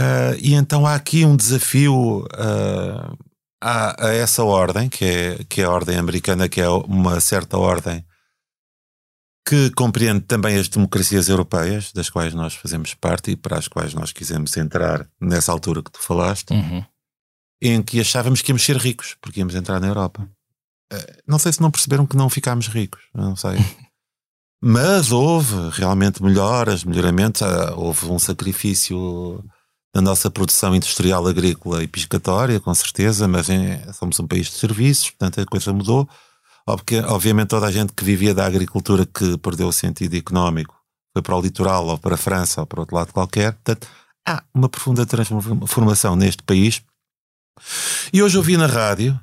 [0.00, 3.18] Uh, e então há aqui um desafio uh,
[3.62, 7.56] a, a, essa ordem, que é, que é a ordem americana, que é uma certa
[7.56, 8.04] ordem
[9.46, 13.94] que compreende também as democracias europeias, das quais nós fazemos parte e para as quais
[13.94, 16.84] nós quisemos entrar nessa altura que tu falaste, uhum.
[17.60, 20.28] em que achávamos que íamos ser ricos, porque íamos entrar na Europa.
[20.92, 23.56] Eh, não sei se não perceberam que não ficámos ricos, não sei.
[24.62, 29.42] Mas houve realmente melhoras, melhoramentos, ah, houve um sacrifício
[29.94, 33.48] da nossa produção industrial, agrícola e piscatória, com certeza, mas
[33.94, 36.08] somos um país de serviços, portanto a coisa mudou.
[36.66, 40.80] Obviamente, toda a gente que vivia da agricultura que perdeu o sentido económico
[41.12, 43.52] foi para o litoral ou para a França ou para outro lado qualquer.
[43.52, 43.88] Portanto,
[44.26, 46.82] há uma profunda transformação neste país.
[48.12, 49.18] E hoje ouvi na rádio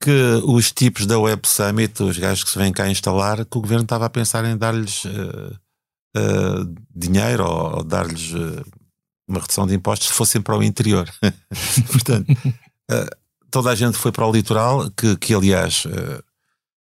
[0.00, 3.60] que os tipos da Web Summit, os gajos que se vêm cá instalar, que o
[3.60, 5.58] governo estava a pensar em dar-lhes uh,
[6.16, 8.64] uh, dinheiro ou, ou dar-lhes uh,
[9.26, 11.10] uma redução de impostos se fossem para o interior.
[11.92, 12.32] Portanto,
[13.50, 15.84] toda a gente foi para o litoral, que, que aliás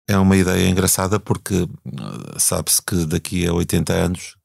[0.08, 4.36] é uma ideia engraçada porque uh, sabe-se que daqui a 80 anos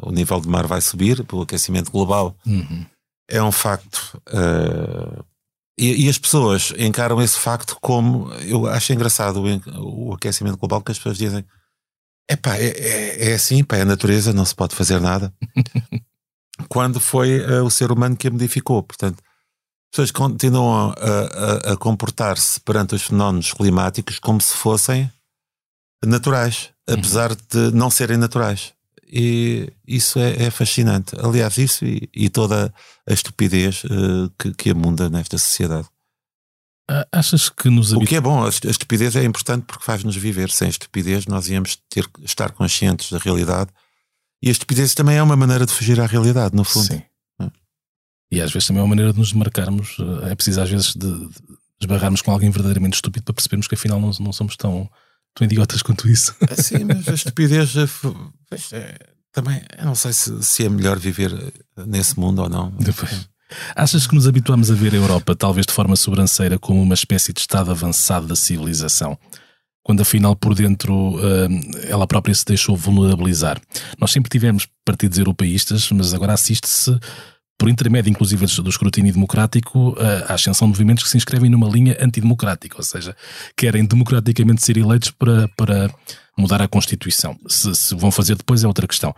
[0.00, 2.34] o nível de mar vai subir pelo aquecimento global.
[2.46, 2.86] Uhum.
[3.28, 4.20] É um facto.
[4.28, 5.24] Uh,
[5.78, 8.32] e, e, as pessoas encaram esse facto como.
[8.34, 11.44] Eu acho engraçado o, o aquecimento global que as pessoas dizem:
[12.30, 15.32] epá, é, é, é assim, pá, é a natureza, não se pode fazer nada.
[16.68, 18.82] Quando foi uh, o ser humano que a modificou.
[18.82, 19.22] Portanto,
[19.90, 25.10] pessoas continuam a, a, a comportar-se perante os fenómenos climáticos como se fossem
[26.04, 26.94] naturais, uhum.
[26.94, 28.72] apesar de não serem naturais.
[29.12, 31.16] E isso é, é fascinante.
[31.20, 32.72] Aliás, isso e, e, toda
[33.08, 35.88] a estupidez uh, que, que abunda nesta sociedade.
[37.12, 40.50] Achas que nos O que é bom, a estupidez é importante porque faz-nos viver.
[40.50, 43.70] Sem estupidez, nós íamos ter estar conscientes da realidade.
[44.42, 46.86] E a estupidez também é uma maneira de fugir à realidade, no fundo.
[46.86, 47.02] Sim.
[48.30, 49.96] E às vezes também é uma maneira de nos marcarmos.
[49.98, 51.30] Eh, é preciso, às vezes, de, de
[51.80, 54.88] esbarrarmos com alguém verdadeiramente estúpido para percebermos que afinal não, não somos tão,
[55.34, 56.34] tão idiotas quanto isso.
[56.42, 57.84] Ah, sim, mas a estupidez é,
[58.76, 58.98] é,
[59.32, 59.60] também.
[59.76, 62.70] Eu não sei se, se é melhor viver eh, nesse mundo ou não.
[62.78, 63.28] Depois.
[63.74, 67.32] Achas que nos habituamos a ver a Europa, talvez de forma sobranceira, como uma espécie
[67.32, 69.18] de estado avançado da civilização?
[69.82, 73.60] Quando afinal por dentro eh, ela própria se deixou vulnerabilizar.
[73.98, 76.96] Nós sempre tivemos partidos europeístas, mas agora assiste-se
[77.60, 79.94] por intermédio, inclusive, do escrutínio democrático,
[80.26, 83.14] a ascensão de movimentos que se inscrevem numa linha antidemocrática, ou seja,
[83.54, 85.94] querem democraticamente ser eleitos para, para
[86.38, 87.38] mudar a Constituição.
[87.46, 89.14] Se, se vão fazer depois é outra questão.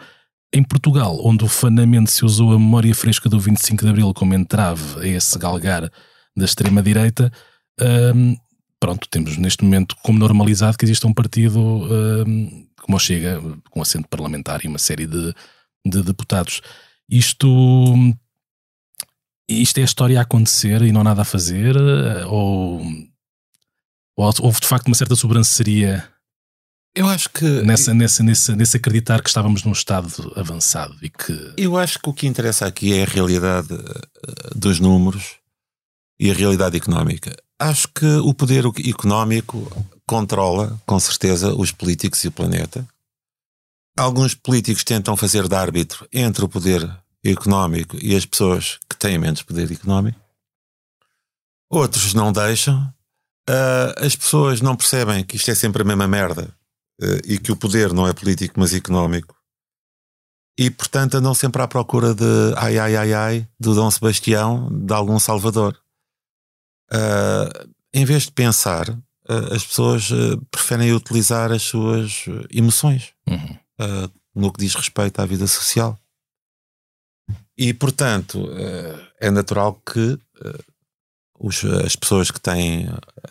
[0.52, 4.82] Em Portugal, onde ufanamente se usou a memória fresca do 25 de Abril como entrave
[5.00, 5.88] a esse galgar
[6.36, 7.32] da extrema-direita,
[8.12, 8.36] hum,
[8.80, 14.08] pronto, temos neste momento como normalizado que existe um partido hum, como Chega, com assento
[14.08, 15.32] parlamentar e uma série de,
[15.86, 16.60] de deputados.
[17.08, 17.46] Isto
[19.60, 21.76] isto é a história a acontecer e não há nada a fazer?
[21.76, 22.80] Eh, ou,
[24.16, 26.08] ou houve de facto uma certa sobranceria?
[26.94, 27.44] Eu acho que.
[27.44, 31.54] Nessa, nessa, nesse, nesse acreditar que estávamos num estado avançado e que.
[31.56, 35.36] Eu acho que o que interessa aqui é a realidade eh, dos números
[36.20, 37.34] e a realidade económica.
[37.58, 39.70] Acho que o poder económico
[40.06, 42.86] controla, com certeza, os políticos e o planeta.
[43.96, 46.88] Alguns políticos tentam fazer de árbitro entre o poder
[47.24, 50.20] económico e as pessoas que têm menos poder económico.
[51.70, 52.92] outros não deixam.
[53.48, 56.54] Uh, as pessoas não percebem que isto é sempre a mesma merda
[57.00, 59.34] uh, e que o poder não é político, mas económico.
[60.58, 64.92] E, portanto, andam sempre à procura de ai, ai, ai, ai, do Dom Sebastião, de
[64.92, 65.76] algum Salvador.
[66.92, 68.86] Uh, em vez de pensar,
[69.50, 70.08] as pessoas
[70.50, 74.10] preferem utilizar as suas emoções Uhum.
[74.34, 75.98] no que diz respeito à vida social.
[77.56, 78.48] E, portanto,
[79.20, 80.18] é natural que
[81.38, 82.88] os, as pessoas que têm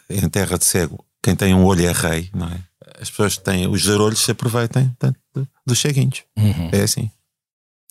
[0.10, 2.64] em terra de cego, quem tem um olho é rei, não é?
[3.00, 5.20] As pessoas que têm os zarolhos se aproveitem portanto,
[5.66, 6.24] dos ceguinhos.
[6.38, 6.70] Uhum.
[6.72, 7.10] É assim.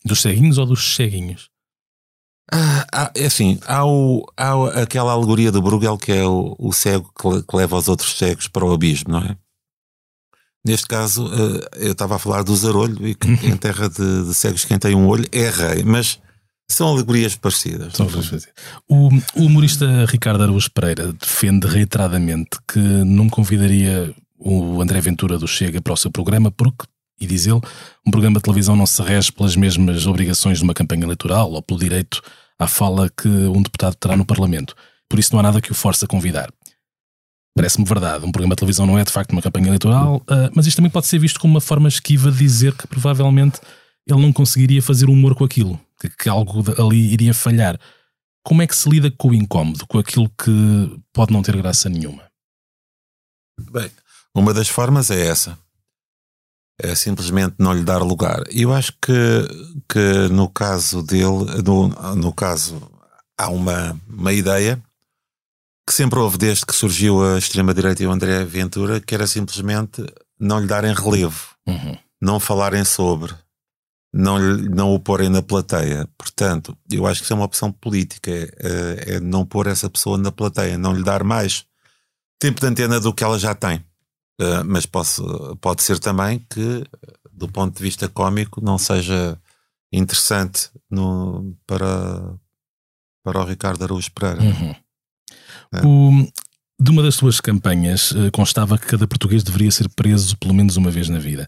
[0.05, 1.51] Dos ceguinhos ou dos ceguinhos?
[2.53, 7.13] Ah, é assim, há, o, há aquela alegoria do Bruegel que é o, o cego
[7.17, 9.37] que, que leva os outros cegos para o abismo, não é?
[10.67, 14.35] Neste caso, eh, eu estava a falar do zarolho e que em terra de, de
[14.35, 16.19] cegos quem tem um olho é rei, mas
[16.69, 17.95] são alegorias parecidas.
[17.95, 18.53] Só para fazer.
[18.89, 25.49] O, o humorista Ricardo Araújo Pereira defende reiteradamente que não convidaria o André Ventura do
[25.49, 26.87] Chega para o seu programa porque,
[27.21, 27.61] e diz ele,
[28.07, 31.63] um programa de televisão não se rege pelas mesmas obrigações de uma campanha eleitoral ou
[31.63, 32.23] pelo direito
[32.59, 34.75] à fala que um deputado terá no Parlamento.
[35.09, 36.51] Por isso não há nada que o force a convidar.
[37.55, 40.67] Parece-me verdade, um programa de televisão não é de facto uma campanha eleitoral, ah, mas
[40.67, 43.61] isto também pode ser visto como uma forma esquiva de dizer que provavelmente
[44.07, 47.79] ele não conseguiria fazer humor com aquilo, que, que algo ali iria falhar.
[48.43, 51.89] Como é que se lida com o incómodo, com aquilo que pode não ter graça
[51.89, 52.23] nenhuma?
[53.71, 53.91] Bem,
[54.35, 55.59] uma das formas é essa.
[56.83, 58.43] É simplesmente não lhe dar lugar.
[58.51, 59.13] Eu acho que,
[59.87, 62.81] que no caso dele, no, no caso,
[63.37, 64.83] há uma, uma ideia
[65.91, 70.05] que sempre houve desde que surgiu a extrema-direita e o André Ventura, que era simplesmente
[70.39, 71.99] não lhe darem relevo, Uhum.
[72.21, 73.35] não falarem sobre,
[74.13, 76.09] não, lhe- não o porem na plateia.
[76.17, 80.17] Portanto, eu acho que isso é uma opção política, é, é não pôr essa pessoa
[80.17, 81.65] na plateia, não lhe dar mais
[82.39, 83.79] tempo de antena do que ela já tem.
[84.41, 86.85] Uh, mas posso, pode ser também que,
[87.33, 89.37] do ponto de vista cómico, não seja
[89.93, 91.87] interessante no, para,
[93.25, 94.41] para o Ricardo Araújo Pereira.
[94.41, 94.75] Uhum.
[95.75, 95.87] É.
[95.87, 96.29] O-
[96.83, 100.77] de uma das suas campanhas eh, constava que cada português deveria ser preso pelo menos
[100.79, 101.47] uma vez na vida.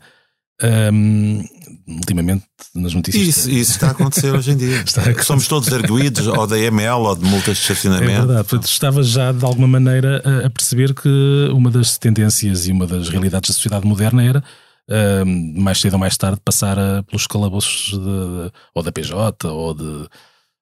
[0.61, 1.42] Ahm,
[1.88, 3.26] ultimamente, nas notícias.
[3.38, 4.76] Isso, isso está a acontecer hoje em dia.
[4.85, 5.24] Acontecer.
[5.24, 8.26] Somos todos arguídos ou da ML ou de multas de É estacionamento.
[8.26, 11.08] verdade, portanto, estava já de alguma maneira a, a perceber que
[11.52, 14.44] uma das tendências e uma das realidades da sociedade moderna era,
[14.88, 19.48] ahm, mais cedo ou mais tarde, passar a- pelos calabouços de- de- ou da PJ
[19.48, 20.06] ou de,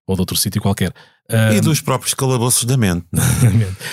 [0.07, 0.95] ou de outro sítio qualquer.
[1.33, 3.07] E Ahm, dos próprios calabouços da mente.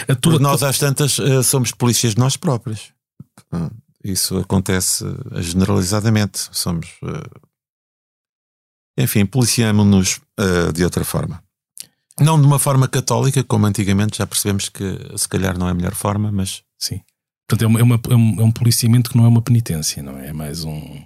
[0.08, 2.92] a tua, Porque nós, às tantas, eh, somos polícias de nós próprios.
[3.54, 3.70] Hum,
[4.04, 5.04] Isso acontece
[5.36, 6.48] generalizadamente.
[6.52, 6.88] Somos.
[7.04, 7.40] eh,
[9.04, 11.44] Enfim, policiamos-nos eh, de outra forma.
[12.20, 14.84] Não de uma forma católica, como antigamente, já percebemos que
[15.16, 17.02] se calhar não é a melhor forma, mas Sim.
[17.48, 20.02] Portanto, é, uma- é uma- é um, é um policiamento que não é uma penitência,
[20.04, 20.28] não é?
[20.28, 21.02] É mais um.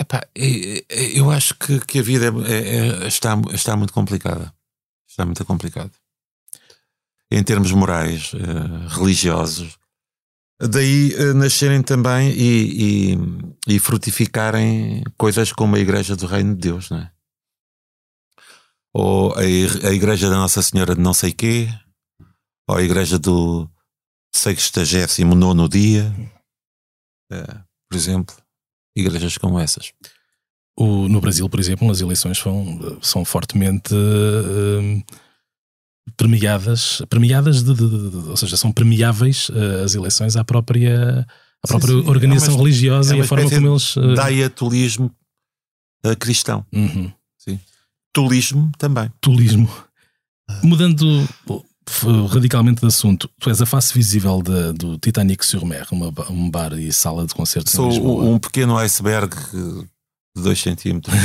[0.00, 3.92] Epá, é- é- eu acho que, que a vida é- é- é- está, está muito
[3.92, 4.52] complicada.
[5.10, 5.90] Está muito complicada.
[7.32, 9.76] Em termos morais, eh, religiosos.
[10.60, 16.60] Daí eh, nascerem também e, e, e frutificarem coisas como a Igreja do Reino de
[16.60, 17.12] Deus, não é?
[18.94, 19.44] Ou a
[19.92, 21.68] Igreja da Nossa Senhora de não sei quê,
[22.68, 23.68] ou a Igreja do
[24.34, 26.12] 69 dia,
[27.32, 28.36] eh, por exemplo.
[28.96, 29.92] Igrejas como essas.
[30.76, 35.02] O, no Brasil, por exemplo, as eleições são, são fortemente eh,
[36.16, 41.26] premiadas, premiadas de, de- de- de- ou seja, são premiáveis eh, as eleições à própria,
[41.62, 42.08] à Sim, própria sim.
[42.08, 43.94] organização É uma- religiosa é e a forma como eles.
[43.96, 45.10] eh, Diatulismo
[46.04, 46.64] eh, cristão.
[46.72, 47.12] uhum.
[48.12, 49.08] Tulismo também.
[49.20, 49.70] tulismo.
[50.64, 51.28] Mudando
[51.88, 56.12] f- radicalmente de assunto, tu és a face visível da- do Titanic sur Mer, uma
[56.28, 59.32] um bar e sala de concertos Sou um pequeno iceberg
[60.36, 61.14] de 2 centímetros.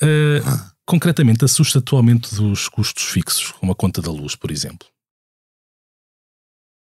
[0.00, 0.42] Eh,
[0.84, 4.86] concretamente, assusta-te o aumento dos custos fixos, como a conta da luz, por exemplo.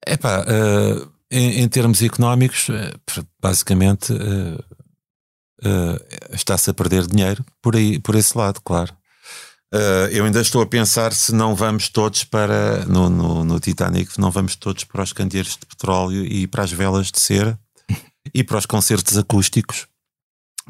[0.06, 2.94] Epá, eh, em, em termos económicos, eh,
[3.40, 4.14] basicamente
[5.64, 8.98] eh, está-se a perder dinheiro por, aí, por esse lado, claro.
[10.12, 14.32] Eu ainda estou a pensar se não vamos todos para, no, no, no Titanic, não
[14.32, 17.60] vamos todos para os candeeiros de petróleo e para as velas de cera
[18.34, 19.86] e para os concertos acústicos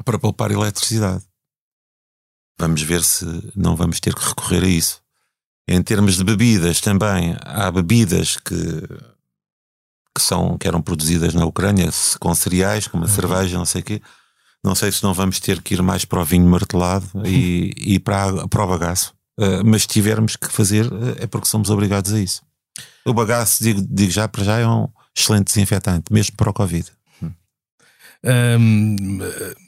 [0.04, 1.22] para poupar eletricidade.
[2.58, 3.24] Vamos ver se
[3.56, 5.00] não vamos ter que recorrer a isso.
[5.66, 8.54] Em termos de bebidas também, há bebidas que,
[10.14, 11.88] que, são, que eram produzidas na Ucrânia
[12.18, 14.02] com cereais, como a cerveja, não sei o quê.
[14.62, 17.98] Não sei se não vamos ter que ir mais para o vinho martelado e, e
[17.98, 19.14] para, para o bagaço.
[19.38, 22.42] Uh, mas se tivermos que fazer, uh, é porque somos obrigados a isso.
[23.06, 24.86] O bagaço, digo, digo já para já, é um
[25.16, 26.92] excelente desinfetante, mesmo para o Covid.
[28.24, 28.96] Um,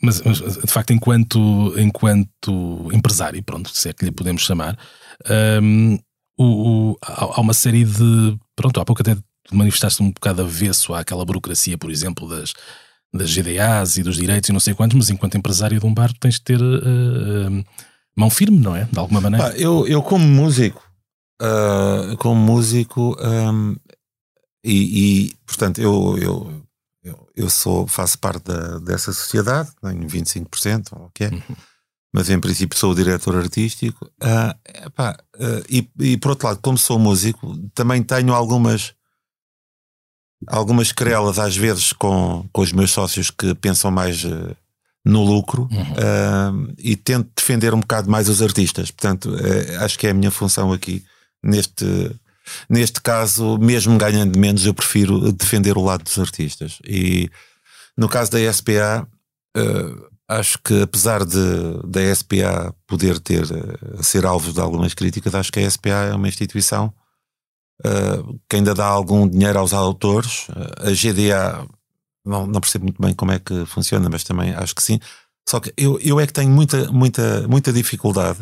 [0.02, 4.78] mas, mas, de facto, enquanto, enquanto empresário, pronto, se é que lhe podemos chamar,
[5.62, 5.98] um,
[6.36, 8.38] o, o, há uma série de.
[8.54, 9.16] Pronto, há pouco até
[9.50, 12.52] manifestaste um bocado avesso àquela burocracia, por exemplo, das,
[13.12, 16.12] das GDAs e dos direitos e não sei quantos, mas enquanto empresário de um bar
[16.18, 17.64] tens de ter uh, uh,
[18.16, 18.84] mão firme, não é?
[18.84, 19.54] De alguma maneira.
[19.56, 20.82] Eu, eu, como músico,
[21.40, 23.76] uh, como músico, um,
[24.64, 26.61] e, e, portanto, eu, eu,
[27.36, 31.28] eu, sou, faço parte da, dessa sociedade, tenho 25%, ok?
[31.28, 31.56] Uhum.
[32.12, 34.10] Mas em princípio sou o diretor artístico.
[34.84, 35.16] Epá,
[35.68, 38.94] e, e por outro lado, como sou músico, também tenho algumas
[40.46, 44.56] algumas querelas às vezes com, com os meus sócios que pensam mais uh,
[45.04, 46.68] no lucro uhum.
[46.68, 48.90] uh, e tento defender um bocado mais os artistas.
[48.90, 49.34] Portanto,
[49.80, 51.04] acho que é a minha função aqui
[51.42, 51.84] neste.
[52.68, 56.78] Neste caso, mesmo ganhando menos, eu prefiro defender o lado dos artistas.
[56.84, 57.30] E
[57.96, 59.06] no caso da SPA,
[60.28, 61.38] acho que apesar de
[61.84, 63.44] da SPA poder ter
[64.00, 66.92] ser alvo de algumas críticas, acho que a SPA é uma instituição
[67.84, 70.48] uh, que ainda dá algum dinheiro aos autores.
[70.48, 71.66] Uh, a GDA,
[72.24, 74.98] não, não percebo muito bem como é que funciona, mas também acho que sim.
[75.48, 78.38] Só que eu, eu é que tenho muita, muita, muita dificuldade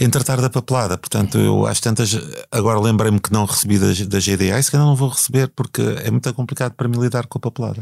[0.00, 0.96] em tratar da papelada.
[0.96, 2.16] Portanto, eu às tantas,
[2.52, 5.82] agora lembrei-me que não recebi da, da GDA e se calhar não vou receber porque
[6.02, 7.80] é muito complicado para mim lidar com a papelada.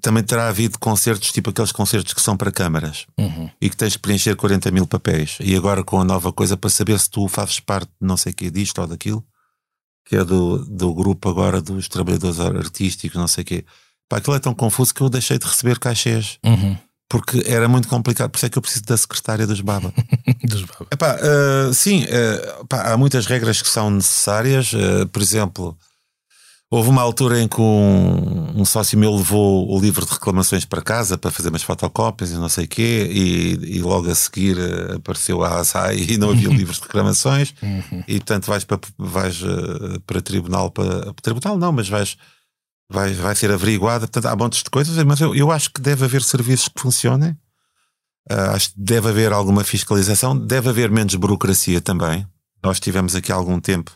[0.00, 3.50] Também terá havido concertos, tipo aqueles concertos que são para câmaras uhum.
[3.60, 5.36] e que tens que preencher 40 mil papéis.
[5.40, 8.32] E agora com a nova coisa para saber se tu fazes parte de não sei
[8.32, 9.22] o que disto ou daquilo,
[10.06, 13.64] que é do, do grupo agora dos trabalhadores artísticos, não sei o quê.
[14.08, 16.38] Pá, aquilo é tão confuso que eu deixei de receber cachês.
[16.44, 16.76] Uhum.
[17.12, 19.92] Porque era muito complicado, por isso é que eu preciso da secretária dos Baba.
[20.48, 20.86] dos Baba.
[20.90, 24.72] Epá, uh, sim, uh, pá, há muitas regras que são necessárias.
[24.72, 25.76] Uh, por exemplo,
[26.70, 30.80] Houve uma altura em que um, um, sócio meu levou o livro de reclamações para
[30.80, 34.56] casa para fazer umas fotocópias e não sei o quê, e, e, logo a seguir
[34.96, 38.02] apareceu a ASAI e não havia livros de reclamações, uhum.
[38.08, 39.38] e portanto vais para, vais
[40.06, 42.16] para tribunal, para, tribunal não, mas vais,
[42.92, 44.06] vai, vai ser averiguada.
[44.06, 47.30] Portanto, há montes de coisas, mas eu, eu acho que deve haver serviços que funcionem,
[48.30, 52.26] uh, acho que deve haver alguma fiscalização, deve haver menos burocracia também.
[52.62, 53.90] Nós tivemos aqui há algum tempo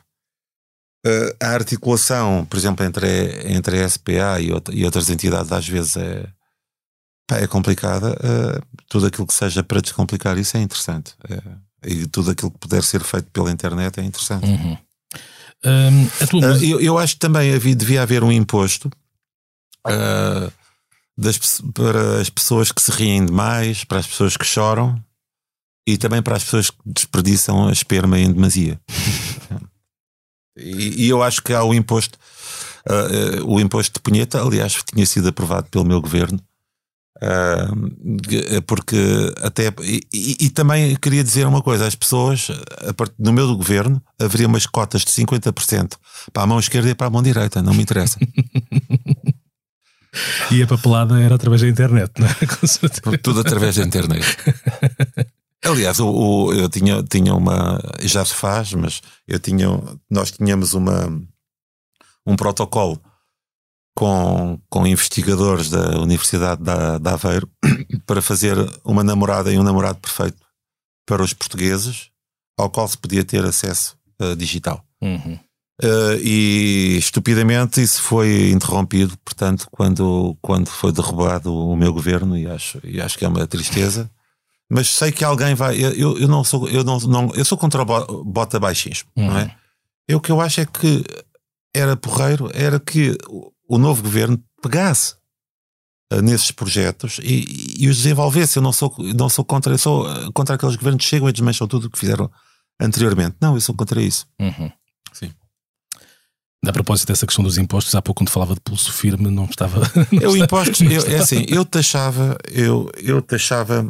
[1.06, 3.06] Uh, a articulação, por exemplo, entre,
[3.52, 6.26] entre a SPA e, outra, e outras entidades às vezes é,
[7.30, 8.10] é complicada.
[8.14, 11.14] Uh, tudo aquilo que seja para descomplicar isso é interessante.
[11.84, 14.46] E tudo aquilo que puder ser feito pela internet é interessante.
[14.46, 14.76] Uhum.
[15.66, 16.64] Um, tua...
[16.64, 18.88] eu, eu, acho que também havia, devia haver um imposto
[21.18, 25.02] das, para as pessoas que se riem demais, para as pessoas que choram
[25.86, 28.80] e também para as pessoas que desperdiçam a esperma em demasia.
[30.58, 32.18] E, e eu acho que há o imposto,
[32.88, 36.40] uh, uh, o imposto de punheta, aliás, tinha sido aprovado pelo meu governo.
[37.16, 42.48] Uh, porque até e, e, também queria dizer uma coisa: as pessoas,
[43.18, 45.94] no meu governo, haveria umas cotas de 50%
[46.30, 48.18] para a mão esquerda e para a mão direita, não me interessa.
[50.50, 53.16] e a papelada era através da internet, não é?
[53.18, 54.26] Tudo através da internet.
[55.64, 57.80] Aliás, o, o, eu tinha, tinha uma.
[58.02, 59.68] Já se faz, mas eu tinha,
[60.10, 61.10] nós tínhamos uma,
[62.26, 63.00] um protocolo
[63.96, 67.50] com, com investigadores da Universidade da, de Aveiro
[68.06, 70.36] para fazer uma namorada e um namorado perfeito
[71.06, 72.10] para os portugueses,
[72.58, 74.84] ao qual se podia ter acesso uh, digital.
[75.00, 75.38] Uhum.
[75.82, 82.46] Uh, e estupidamente isso foi interrompido, portanto, quando, quando foi derrubado o meu governo, e
[82.46, 84.10] acho, e acho que é uma tristeza
[84.68, 85.78] mas sei que alguém vai.
[85.78, 89.26] Eu, eu não sou, eu não, não, eu sou contra o bota baixismo, uhum.
[89.28, 89.56] não é?
[90.08, 91.04] Eu o que eu acho é que
[91.74, 93.16] era porreiro, era que
[93.68, 95.14] o novo governo pegasse
[96.12, 98.58] uh, nesses projetos e, e, os desenvolvesse.
[98.58, 101.32] Eu não sou, não sou contra, eu sou uh, contra aqueles governos que chegam e
[101.32, 102.30] desmancham tudo o que fizeram
[102.80, 103.36] anteriormente.
[103.40, 104.26] Não, eu sou contra isso.
[104.40, 104.70] Uhum.
[105.12, 105.32] Sim.
[106.64, 109.80] A propósito dessa questão dos impostos, há pouco quando falava de pulso firme, não estava.
[110.10, 113.88] Não eu, impostos, eu, é assim, eu taxava, eu, eu taxava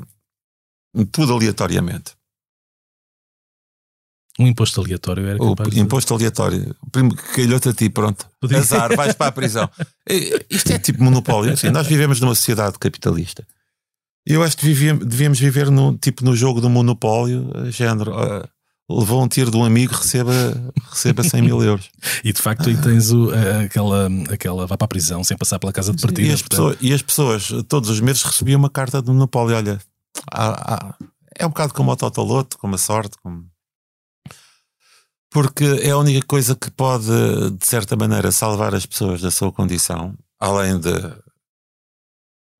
[1.10, 2.15] tudo aleatoriamente.
[4.38, 5.80] Um imposto aleatório era capaz O de...
[5.80, 6.76] imposto aleatório.
[6.92, 8.26] Primo, calhou-te a ti, pronto.
[8.40, 8.58] Podia...
[8.58, 9.68] Azar, vais para a prisão.
[10.50, 11.52] Isto é tipo monopólio.
[11.54, 13.46] Assim, nós vivemos numa sociedade capitalista.
[14.26, 18.12] Eu acho que devíamos, devíamos viver no, tipo no jogo do monopólio, género.
[18.12, 18.46] Uh,
[18.90, 20.32] levou um tiro de um amigo, receba,
[20.90, 21.88] receba 100 mil euros.
[22.22, 23.30] E de facto aí tens o,
[23.64, 24.66] aquela, aquela.
[24.66, 26.28] vai para a prisão sem passar pela casa de partida.
[26.28, 29.56] E as, pessoas, e as pessoas todos os meses recebiam uma carta do monopólio.
[29.56, 29.78] Olha,
[30.30, 30.94] há, há,
[31.38, 33.44] é um bocado como o Totoloto, como a sorte, como...
[35.36, 37.10] porque é a única coisa que pode,
[37.58, 40.94] de certa maneira, salvar as pessoas da sua condição, além de,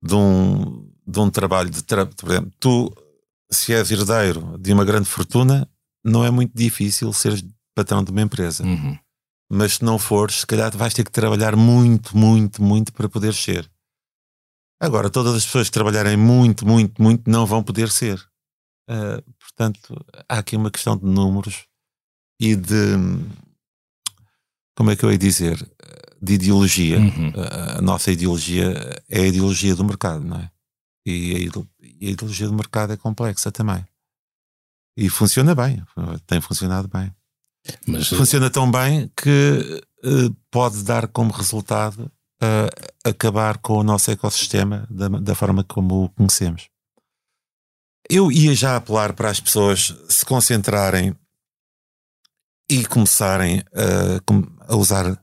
[0.03, 2.05] de, um, de um trabalho de tra...
[2.05, 2.93] por exemplo, tu,
[3.51, 5.67] se és herdeiro de uma grande fortuna,
[6.05, 8.63] não é muito difícil seres patrão de uma empresa.
[8.63, 8.95] Uhum.
[9.51, 13.33] Mas se não fores, se calhar vais ter que trabalhar muito, muito, muito para poder
[13.33, 13.67] ser.
[14.79, 18.23] Agora, todas as pessoas que trabalharem muito, muito, muito não vão poder ser.
[18.87, 19.99] Uh, portanto,
[20.29, 21.65] há aqui uma questão de números
[22.39, 22.95] e de.
[24.75, 25.57] Como é que eu ia dizer?
[26.21, 26.99] De ideologia.
[26.99, 27.29] Uhum.
[27.29, 28.73] Uh, a nossa ideologia
[29.09, 30.51] é a ideologia do mercado, não é?
[31.05, 33.85] E a, a ideologia do mercado é complexa também.
[34.97, 35.81] E funciona bem,
[36.25, 37.13] tem funcionado bem.
[37.85, 42.11] Mas Funciona tão bem que eh, pode dar como resultado
[42.41, 42.69] eh,
[43.03, 46.67] acabar com o nosso ecossistema da, da forma como o conhecemos.
[48.09, 51.15] Eu ia já apelar para as pessoas se concentrarem
[52.69, 55.21] e começarem a, com- a usar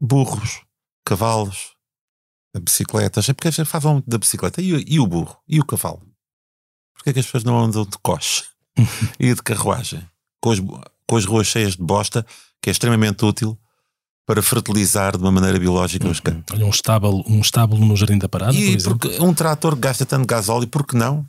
[0.00, 0.60] burros,
[1.04, 1.72] cavalos,
[2.60, 3.28] bicicletas.
[3.28, 4.60] É porque pessoas falam muito da bicicleta.
[4.62, 5.36] E, o- e o burro?
[5.48, 6.02] E o cavalo?
[6.94, 8.44] Porquê é que as pessoas não andam de coche
[9.18, 10.06] e de carruagem?
[10.40, 12.24] Com as, com as ruas cheias de bosta,
[12.62, 13.58] que é extremamente útil
[14.26, 16.54] para fertilizar de uma maneira biológica os campos.
[16.54, 18.98] olha, um estábulo, um estábulo no Jardim da Parada, por E exemplo.
[18.98, 21.26] porque um trator que gasta tanto gasóleo, por que não?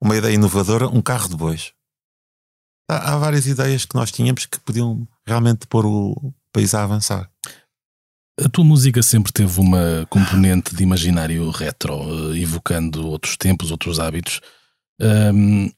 [0.00, 1.72] Uma ideia inovadora, um carro de bois.
[2.90, 7.30] Há, há várias ideias que nós tínhamos que podiam realmente pôr o país a avançar.
[8.40, 13.98] A tua música sempre teve uma componente de imaginário retro, eh, evocando outros tempos, outros
[13.98, 14.40] hábitos.
[15.00, 15.70] Ahm,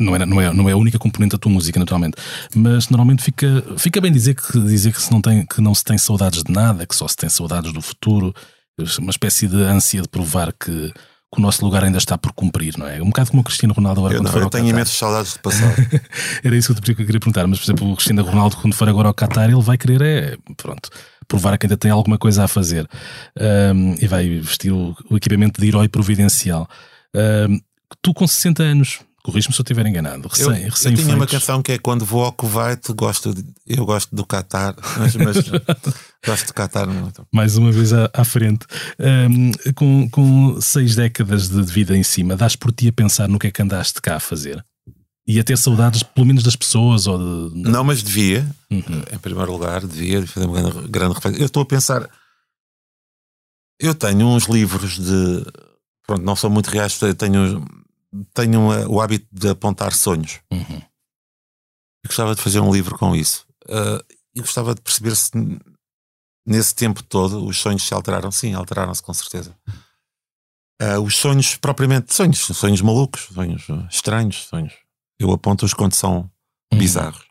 [0.00, 2.16] não, era, não, é, não é a única componente da tua música, naturalmente,
[2.54, 5.84] mas normalmente fica, fica bem dizer que, dizer que, se não tem, que não se
[5.84, 8.34] tem saudades de nada, que só se tem saudades do futuro,
[8.98, 10.92] uma espécie de ânsia de provar que,
[11.32, 13.00] que o nosso lugar ainda está por cumprir, não é?
[13.00, 14.76] Um bocado como o Cristiano Ronaldo agora Eu, quando não, for eu ao tenho Qatar.
[14.78, 15.74] imensas saudades do passado.
[16.42, 19.08] Era isso que eu queria perguntar, mas por exemplo, o Cristiano Ronaldo, quando for agora
[19.08, 20.90] ao Qatar, ele vai querer é, pronto,
[21.28, 22.88] provar que ainda tem alguma coisa a fazer
[23.38, 26.68] Ahm, e vai vestir o, o equipamento de herói providencial.
[27.14, 27.58] Ahm,
[28.02, 31.26] tu com 60 anos, corrijo-me se eu estiver enganado, recém, Eu, recém eu tinha uma
[31.28, 35.36] canção que é quando vou ao Kuwait, gosto de- eu gosto do Qatar, mas, mas
[36.24, 37.26] gosto do Qatar muito.
[37.32, 38.66] mais uma vez à, à frente,
[38.98, 43.38] Ahm, com, com seis décadas de vida em cima, dás por ti a pensar no
[43.38, 44.64] que é que andaste cá a fazer?
[45.26, 47.16] E a ter saudades, pelo menos, das pessoas ou
[47.50, 47.60] de.
[47.70, 49.02] Não, mas devia, Uhum.
[49.12, 51.40] em primeiro lugar, devia fazer uma grande, grande reflexão.
[51.40, 52.08] Eu estou a pensar.
[53.78, 55.44] Eu tenho uns livros de.
[56.06, 57.64] Pronto, não são muito reais, tenho,
[58.34, 60.40] tenho o hábito de apontar sonhos.
[60.52, 60.82] Uhum.
[62.02, 63.46] Eu gostava de fazer um livro com isso.
[63.68, 64.02] Ah,
[64.34, 65.30] e gostava de perceber se
[66.50, 68.30] nesse tempo todo os sonhos se alteraram.
[68.30, 69.56] Sim, alteraram-se com certeza.
[70.82, 74.72] Ah, os sonhos, propriamente, sonhos, sonhos malucos, sonhos estranhos, sonhos.
[75.18, 76.30] Eu aponto-os quando são
[76.72, 76.78] Uhum.
[76.78, 77.26] bizarros.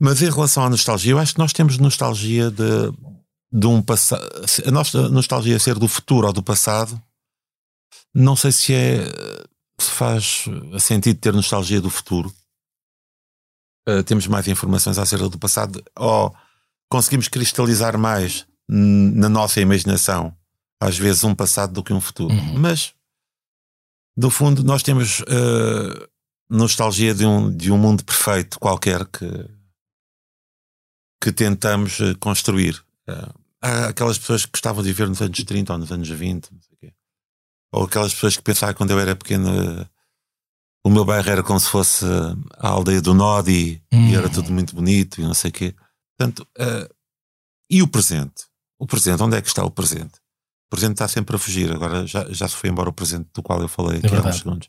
[0.00, 2.92] Mas em relação à nostalgia, eu acho que nós temos nostalgia de,
[3.50, 4.22] de um passado.
[4.66, 7.00] A nossa nostalgia ser do futuro ou do passado,
[8.14, 8.98] não sei se é.
[9.80, 10.44] se faz
[10.78, 12.30] sentido ter nostalgia do futuro.
[13.88, 16.36] Uh, temos mais informações acerca do passado, ou
[16.88, 20.34] conseguimos cristalizar mais hum, na nossa imaginação,
[20.80, 22.34] às vezes, um passado do que um futuro.
[22.34, 22.58] Uhum.
[22.58, 22.94] Mas,
[24.16, 26.08] do fundo, nós temos uh,
[26.50, 29.28] nostalgia de um, de um mundo perfeito qualquer que,
[31.22, 32.82] que tentamos uh, construir.
[33.08, 33.32] Uh,
[33.62, 36.60] há aquelas pessoas que gostavam de viver nos anos 30 ou nos anos 20, não
[36.60, 36.94] sei o quê.
[37.72, 39.48] ou aquelas pessoas que pensavam quando eu era pequeno
[39.82, 39.86] uh,
[40.84, 42.04] o meu bairro era como se fosse
[42.58, 44.08] a aldeia do Nodi Uhum.
[44.08, 45.74] e era tudo muito bonito e não sei o quê.
[46.16, 46.94] Portanto, uh,
[47.70, 48.44] e o presente?
[48.78, 50.18] O presente, onde é que está o presente?
[50.66, 51.70] O presente está sempre a fugir.
[51.72, 54.36] Agora já, já se foi embora o presente do qual eu falei aqui há verdade.
[54.36, 54.68] uns segundos.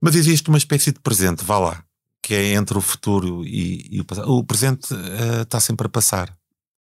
[0.00, 1.84] Mas existe uma espécie de presente, vá lá,
[2.22, 4.30] que é entre o futuro e, e o passado.
[4.30, 6.36] O presente eh, está sempre a passar.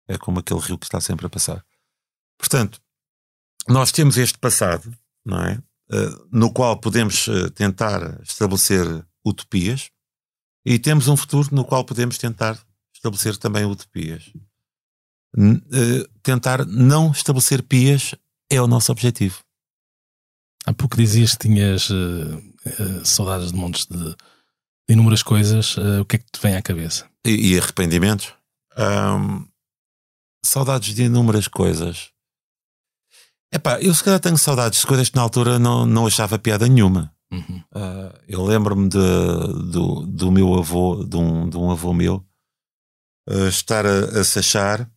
[0.09, 1.65] É como aquele rio que está sempre a passar.
[2.39, 2.81] Portanto,
[3.69, 4.93] nós temos este passado,
[5.25, 5.63] não é?
[5.91, 8.87] Eh, no qual podemos eh, tentar estabelecer
[9.25, 9.91] utopias
[10.65, 12.59] e temos um futuro no qual podemos tentar
[13.09, 14.33] estabelecer também utopias.
[15.37, 18.15] Eh, tentar não estabelecer pias
[18.51, 19.41] é o nosso objetivo.
[20.67, 24.17] Há pouco dizias que tinhas eh, eh, saudades de montes de, de
[24.89, 25.77] inúmeras coisas.
[25.77, 27.09] o que é que te vem à cabeça?
[27.27, 28.33] e, e arrependimentos.
[28.77, 29.47] Ahm,
[30.45, 32.11] saudades de inúmeras coisas.
[33.53, 36.69] Epá, eu se calhar tenho saudades de coisas que na altura não, não achava piada
[36.69, 37.13] nenhuma.
[37.33, 37.63] Uhum.
[37.75, 42.25] Ah, eu lembro-me do, do meu avô, de um, de um avô meu,
[43.29, 44.91] ah, estar a, a se achar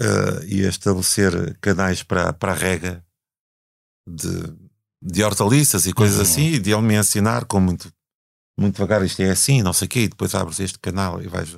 [0.00, 3.04] ah, e a estabelecer canais para, para a rega
[4.06, 4.54] de,
[5.02, 7.92] de hortaliças e coisas assim, e de ele me ensinar com muito,
[8.58, 11.28] muito devagar isto é assim, não sei o quê, e depois abres este canal e
[11.28, 11.56] vais.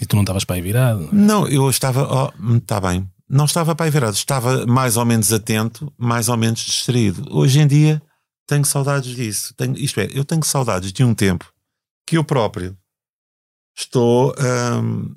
[0.00, 1.08] E tu não estavas para aí virado?
[1.12, 2.32] Não, eu estava.
[2.56, 3.08] Está bem.
[3.28, 7.26] Não estava para aí virado, estava mais ou menos atento, mais ou menos distraído.
[7.30, 8.02] Hoje em dia
[8.46, 9.52] tenho saudades disso.
[9.54, 11.52] Tenho, isto é, eu tenho saudades de um tempo
[12.06, 12.76] que eu próprio
[13.78, 14.34] estou,
[14.82, 15.14] hum,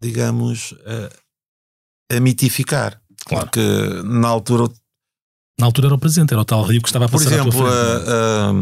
[0.00, 0.74] digamos,
[2.10, 3.00] a, a mitificar.
[3.24, 3.46] Claro.
[3.46, 3.60] Porque
[4.04, 4.64] na altura
[5.58, 7.40] Na altura era o presente, era o tal rio que estava a por passar tua
[7.48, 7.70] exemplo, é?
[7.70, 8.52] a- a-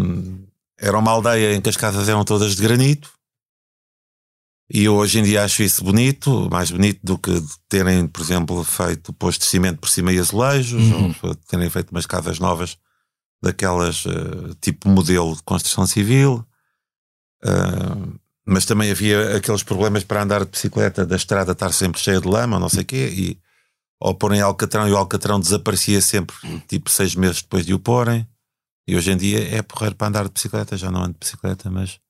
[0.86, 3.10] era uma aldeia em que as casas eram todas de granito.
[4.72, 7.32] E eu hoje em dia acho isso bonito, mais bonito do que
[7.68, 11.12] terem, por exemplo, feito posto de cimento por cima e azulejos, Uhum.
[11.22, 12.78] ou terem feito umas casas novas
[13.42, 16.46] daquelas eh, tipo modelo de construção civil.
[17.42, 17.96] Ah,
[18.50, 22.28] mas também havia aqueles problemas para andar de bicicleta da estrada estar sempre cheia de
[22.28, 23.38] lama, não sei o quê, e
[24.02, 26.34] ou porem alcatrão e o alcatrão desaparecia sempre,
[26.66, 28.26] tipo seis meses depois de o porem.
[28.88, 31.70] E hoje em dia é porreiro para andar de bicicleta, já não ando de bicicleta,
[31.70, 32.00] mas.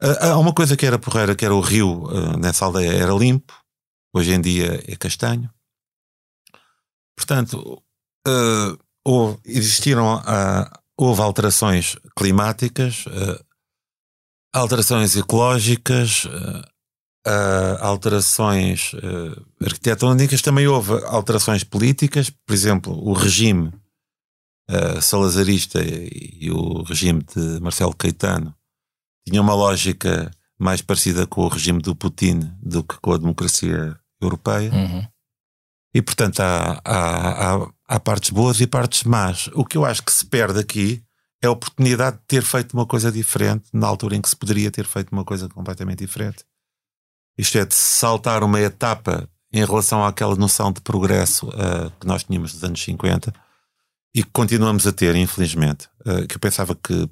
[0.00, 3.12] Ah, Há uma coisa que era porreira, que era o rio ah, nessa aldeia, era
[3.12, 3.52] limpo,
[4.14, 5.50] hoje em dia é castanho.
[7.16, 7.82] Portanto,
[8.26, 13.44] ah, houve- existiram, ah, houve alterações climáticas, ah,
[14.52, 16.26] alterações ecológicas,
[17.26, 23.72] ah, alterações ah, arquitetónicas, também houve alterações políticas, por exemplo, o regime
[24.68, 28.54] ah, salazarista e, e o regime de Marcelo Caetano
[29.26, 33.98] tinham uma lógica mais parecida com o regime do Putin do que com a democracia
[34.20, 34.72] europeia.
[34.72, 35.06] Uhum.
[35.94, 39.48] E portanto há, há, há, há partes boas e partes más.
[39.54, 41.02] O que eu acho que se perde aqui
[41.42, 44.70] é a oportunidade de ter feito uma coisa diferente na altura em que se poderia
[44.70, 46.44] ter feito uma coisa completamente diferente.
[47.36, 52.24] Isto é, de saltar uma etapa em relação àquela noção de progresso ah, que nós
[52.24, 53.32] tínhamos nos anos 50
[54.14, 57.08] e que continuamos a ter, infelizmente, ah, que eu pensava que,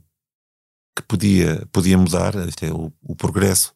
[0.97, 2.35] que podia, podia mudar.
[2.49, 3.73] Isto é, o, o progresso.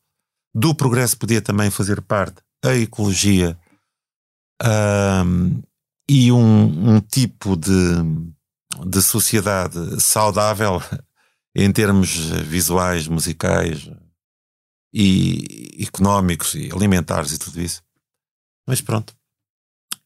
[0.53, 3.57] Do progresso podia também fazer parte a ecologia
[4.61, 5.63] ahm,
[6.09, 7.71] e um, um tipo de,
[8.87, 10.81] de sociedade saudável
[11.55, 13.91] em termos visuais, musicais
[14.93, 17.83] e económicos e alimentares e tudo isso.
[18.67, 19.15] Mas pronto.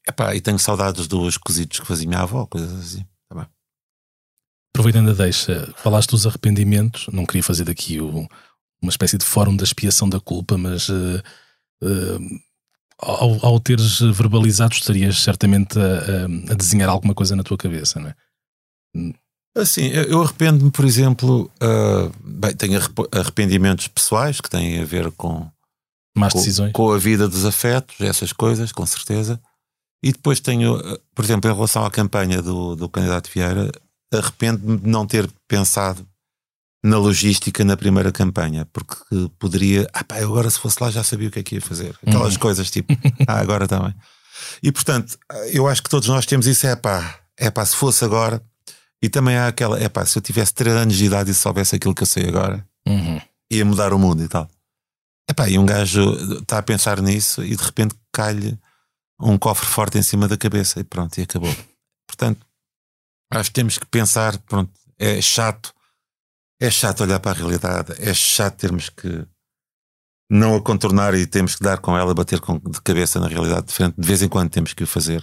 [0.07, 3.07] Epá, e tenho saudades dos cozidos que fazia minha avó, coisas assim.
[3.29, 3.49] Tá.
[4.75, 8.29] Aproveitando a deixa, falaste dos arrependimentos, não queria fazer daqui o-
[8.83, 11.23] uma espécie de fórum da expiação da culpa, mas eh,
[11.83, 12.41] eh,
[12.99, 17.99] ao, ao teres verbalizado, estarias certamente a, a- a desenhar alguma coisa na tua cabeça,
[17.99, 18.15] não é?
[19.57, 25.12] Assim, eu arrependo-me, por exemplo, ah, bem, tenho arrep- arrependimentos pessoais que têm a ver
[25.12, 25.49] com,
[26.16, 26.72] Más com, decisões.
[26.72, 29.40] com a vida dos afetos, essas coisas, com certeza.
[30.03, 33.70] E depois tenho, eh, por exemplo, em relação à campanha do, do candidato Vieira,
[34.12, 36.07] arrependo-me de não ter pensado
[36.84, 38.97] na logística na primeira campanha, porque
[39.38, 41.97] poderia, ah pá, agora se fosse lá já sabia o que é que ia fazer.
[42.07, 42.40] Aquelas Uhum.
[42.40, 42.92] coisas tipo,
[43.26, 43.95] ah, agora também.
[44.62, 45.16] E portanto,
[45.53, 48.42] eu acho que todos nós temos isso, é pá, é pá, se fosse agora.
[49.05, 51.76] E também há aquela, é pá, se eu tivesse 3 anos de idade e soubesse
[51.76, 53.20] aquilo que eu sei agora, Uhum.
[53.52, 54.48] ia mudar o mundo e tal.
[55.28, 58.59] Epá, e um gajo está a pensar nisso e de repente cai-lhe
[59.20, 61.55] um cofre forte em cima da cabeça e pronto, e acabou.
[62.07, 62.46] Portanto,
[63.30, 65.74] acho que temos que pensar, pronto, é chato,
[66.59, 69.26] é chato olhar para a realidade, é chato termos que
[70.30, 73.66] não a contornar e temos que dar com ela, bater com, de cabeça na realidade
[73.66, 73.96] diferente.
[73.98, 75.22] De vez em quando temos que o fazer,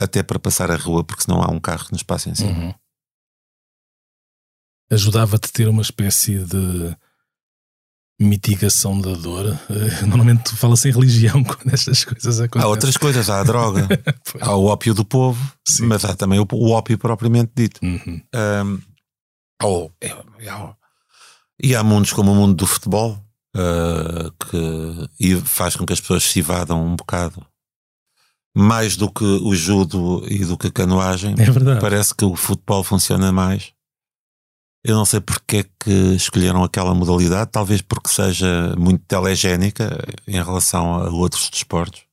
[0.00, 2.50] até para passar a rua, porque senão há um carro que nos passa em cima.
[2.50, 2.74] Uhum.
[4.90, 6.96] Ajudava-te a ter uma espécie de
[8.20, 9.46] mitigação da dor.
[9.70, 12.66] Eh, Normalmente fala-se em religião quando estas coisas acontecem.
[12.66, 13.86] Há outras coisas, há a droga,
[14.40, 15.86] há o ópio do povo, Sim.
[15.86, 17.80] mas há também o, o ópio propriamente dito.
[17.84, 18.20] Uhum.
[18.34, 18.80] Um,
[19.62, 20.74] ou- é- é-
[21.62, 23.18] e há mundos como o mundo do futebol
[23.56, 27.44] uh, que e faz com que as pessoas se evadam um bocado
[28.56, 31.34] mais do que o judo e do que a canoagem.
[31.38, 31.80] É verdade.
[31.80, 33.72] Parece que o futebol funciona mais.
[34.88, 40.42] Eu não sei porque é que escolheram aquela modalidade, talvez porque seja muito telegénica em
[40.42, 42.04] relação a outros desportos.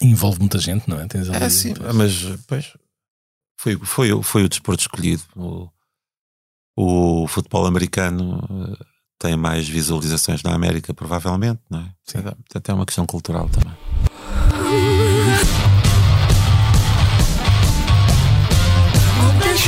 [0.00, 1.06] Envolve muita gente, não é?
[1.06, 2.14] Tens ali- É sim, mas
[2.46, 2.72] pois,
[3.60, 5.22] foi, foi, o- foi o desporto escolhido.
[5.36, 5.68] O,
[6.74, 8.40] o futebol americano
[8.80, 8.84] eh,
[9.18, 11.92] tem mais visualizações na América, provavelmente, não é?
[12.02, 12.22] Sim.
[12.22, 13.76] Portanto, é uma questão cultural também.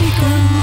[0.03, 0.60] E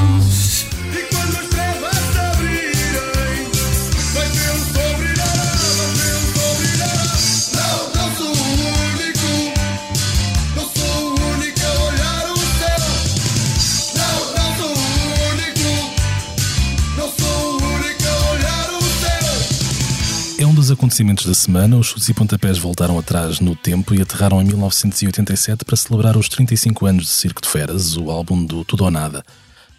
[20.68, 24.45] novos acontecimentos da semana, os chutes e pontapés voltaram atrás no tempo e aterraram em
[24.45, 28.91] 1987 para celebrar os 35 anos de Circo de Feras, o álbum do Tudo ou
[28.91, 29.24] Nada,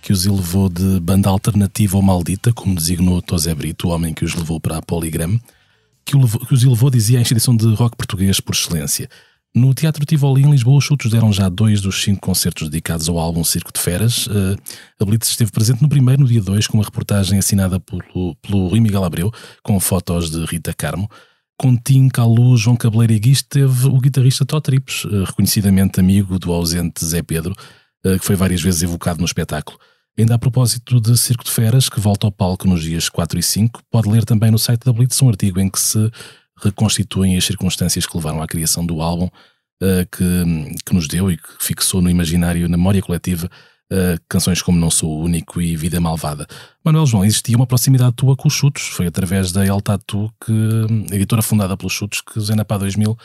[0.01, 4.25] que os elevou de banda alternativa ou maldita, como designou Tosé Brito, o homem que
[4.25, 5.39] os levou para a Polygram,
[6.05, 9.11] que os elevou, dizia, à instituição de rock português por excelência.
[9.55, 13.19] No Teatro Tivoli, em Lisboa, os chutos deram já dois dos cinco concertos dedicados ao
[13.19, 14.27] álbum Circo de Feras.
[14.27, 14.57] Uh,
[15.01, 18.69] a Blitz esteve presente no primeiro, no dia 2, com uma reportagem assinada pelo, pelo
[18.69, 19.33] Rui Miguel Abreu,
[19.63, 21.09] com fotos de Rita Carmo.
[21.57, 26.39] Com Tim, Calu, João Cabeleira e Gui esteve o guitarrista Tó Trips, uh, reconhecidamente amigo
[26.39, 27.53] do ausente Zé Pedro,
[28.07, 29.79] uh, que foi várias vezes evocado no espetáculo.
[30.17, 33.43] Ainda a propósito de Circo de Feras, que volta ao palco nos dias 4 e
[33.43, 36.11] 5, pode ler também no site da Blitz um artigo em que se
[36.63, 41.37] reconstituem as circunstâncias que levaram à criação do álbum, uh, que, que nos deu e
[41.37, 43.51] que fixou no imaginário, na memória coletiva,
[43.93, 46.47] uh, canções como Não Sou o Único e Vida Malvada.
[46.85, 51.15] Manuel João, existia uma proximidade tua com os Chutos, foi através da El Tatu, que,
[51.15, 53.17] editora fundada pelos Chutos, que os Enapá 2000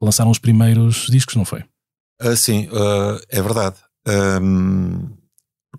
[0.00, 1.64] lançaram os primeiros discos, não foi?
[2.22, 3.76] Uh, sim, uh, é verdade.
[4.06, 5.08] Um,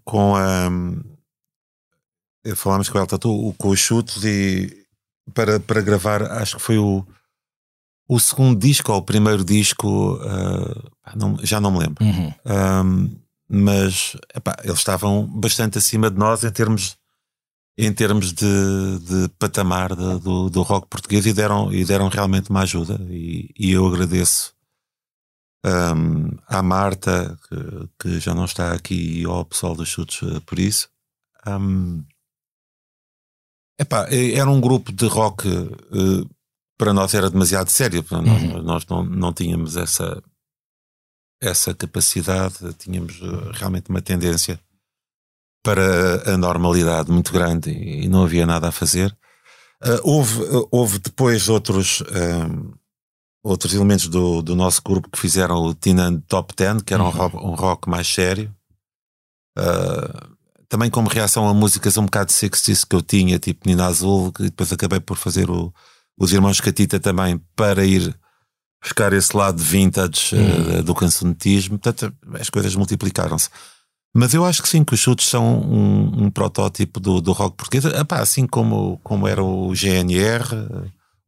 [0.04, 0.70] com a.
[2.56, 4.81] falámos com o El Tatu, com os Chutos e
[5.34, 7.06] para, para gravar, acho que foi o,
[8.08, 12.04] o segundo disco ou o primeiro disco, uh, não, já não me lembro.
[12.04, 12.34] Uhum.
[12.46, 16.98] Um, mas epá, eles estavam bastante acima de nós em termos,
[17.78, 22.50] em termos de, de patamar de, do, do rock português e deram, e deram realmente
[22.50, 23.00] uma ajuda.
[23.10, 24.54] E, e eu agradeço
[25.66, 30.42] um, à Marta, que, que, já não está aqui, e ao pessoal dos chutes uh,
[30.42, 30.90] por isso.
[31.46, 32.04] Um,
[33.82, 36.30] Epá, era um grupo de rock uh,
[36.78, 38.06] para nós era demasiado sério.
[38.12, 38.62] Nós, uhum.
[38.62, 40.22] nós não, não tínhamos essa,
[41.42, 44.60] essa capacidade, tínhamos uh, realmente uma tendência
[45.64, 49.16] para a normalidade muito grande e, não havia nada a fazer.
[49.84, 50.40] Uh, houve,
[50.72, 52.72] houve depois outros, um,
[53.44, 57.10] outros elementos do, do nosso grupo que fizeram o Teen Top Ten, que era uhum.
[57.10, 58.56] um, rock, um rock mais sério.
[59.58, 60.38] Uh,
[60.72, 64.44] também como reação a músicas um bocado sexys que eu tinha, tipo Nina Azul, que
[64.44, 65.74] depois acabei por fazer o,
[66.18, 68.18] os Irmãos Catita também para ir
[68.82, 70.80] buscar esse lado vintage hum.
[70.80, 71.78] uh, do cancionetismo.
[71.78, 73.50] Portanto, as coisas multiplicaram-se.
[74.16, 77.58] Mas eu acho que sim, que os chutes são um, um protótipo do, do rock
[77.58, 80.56] português, Epá, assim como, como era o GNR,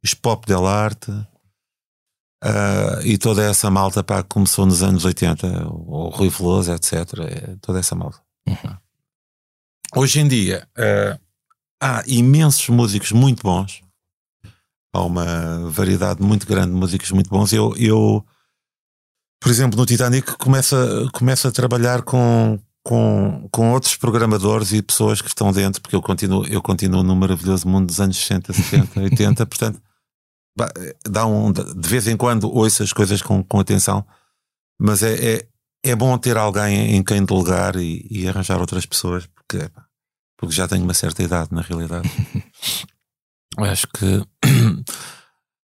[0.02, 1.10] os Pop del Arte.
[2.42, 6.94] Uh, e toda essa malta pá, começou nos anos 80, o Rui Veloso, etc.
[7.28, 8.18] É, toda essa malta.
[8.48, 8.83] Uhum.
[9.96, 11.20] Hoje em dia uh,
[11.80, 13.80] há imensos músicos muito bons,
[14.92, 17.52] há uma variedade muito grande de músicos muito bons.
[17.52, 18.24] Eu, eu
[19.40, 20.76] por exemplo, no Titanic começo,
[21.12, 26.02] começo a trabalhar com, com, com outros programadores e pessoas que estão dentro, porque eu
[26.02, 29.80] continuo, eu continuo no maravilhoso mundo dos anos 60, 70, 80, portanto,
[31.08, 34.04] dá um, de vez em quando ouço as coisas com, com atenção,
[34.80, 35.48] mas é, é,
[35.84, 39.70] é bom ter alguém em quem delegar e, e arranjar outras pessoas, porque
[40.44, 42.08] porque já tenho uma certa idade, na realidade.
[43.56, 44.22] Acho que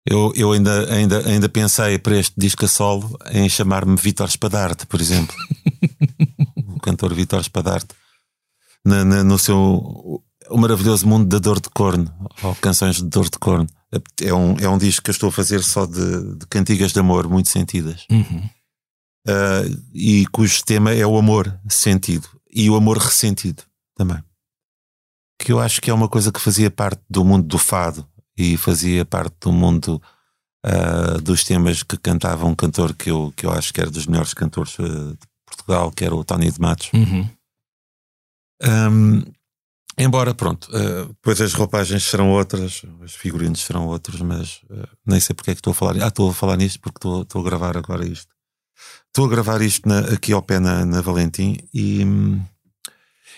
[0.06, 4.86] eu, eu ainda, ainda, ainda pensei para este disco a solo em chamar-me Vitor Espadarte,
[4.86, 5.34] por exemplo.
[6.74, 7.88] o cantor Vitor Espadarte.
[8.84, 12.12] Na, na, no seu o maravilhoso mundo da dor de corno,
[12.42, 13.68] ou canções de dor de corno.
[14.20, 16.98] É um, é um disco que eu estou a fazer só de, de cantigas de
[16.98, 18.04] amor muito sentidas.
[18.10, 18.50] Uhum.
[19.28, 23.62] Uh, e cujo tema é o amor sentido e o amor ressentido
[23.94, 24.18] também
[25.44, 28.56] que eu acho que é uma coisa que fazia parte do mundo do fado e
[28.56, 30.00] fazia parte do mundo
[30.64, 34.06] uh, dos temas que cantava um cantor que eu, que eu acho que era dos
[34.06, 36.90] melhores cantores uh, de Portugal, que era o Tony de Matos.
[36.92, 37.28] Uhum.
[38.62, 39.22] Um,
[39.98, 44.60] embora, pronto, uh, depois as roupagens serão outras, os figurinos serão outros, mas
[45.06, 46.02] nem sei porque é que estou a falar.
[46.02, 48.28] Ah, estou a falar nisto porque estou, estou a gravar agora isto.
[49.06, 52.02] Estou a gravar isto na, aqui ao pé na, na Valentim e,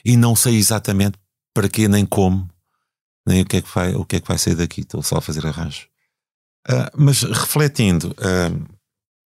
[0.05, 1.22] e não sei exatamente
[1.55, 2.49] para quê nem como,
[3.27, 4.81] nem o que é que vai, o que é que vai sair daqui.
[4.81, 5.87] Estou só a fazer arranjo.
[6.69, 8.77] Uh, mas refletindo uh,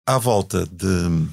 [0.05, 1.27] à volta de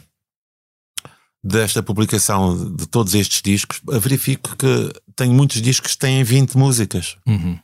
[1.42, 7.16] desta publicação de todos estes discos, verifico que tenho muitos discos que têm 20 músicas.
[7.26, 7.58] Uhum.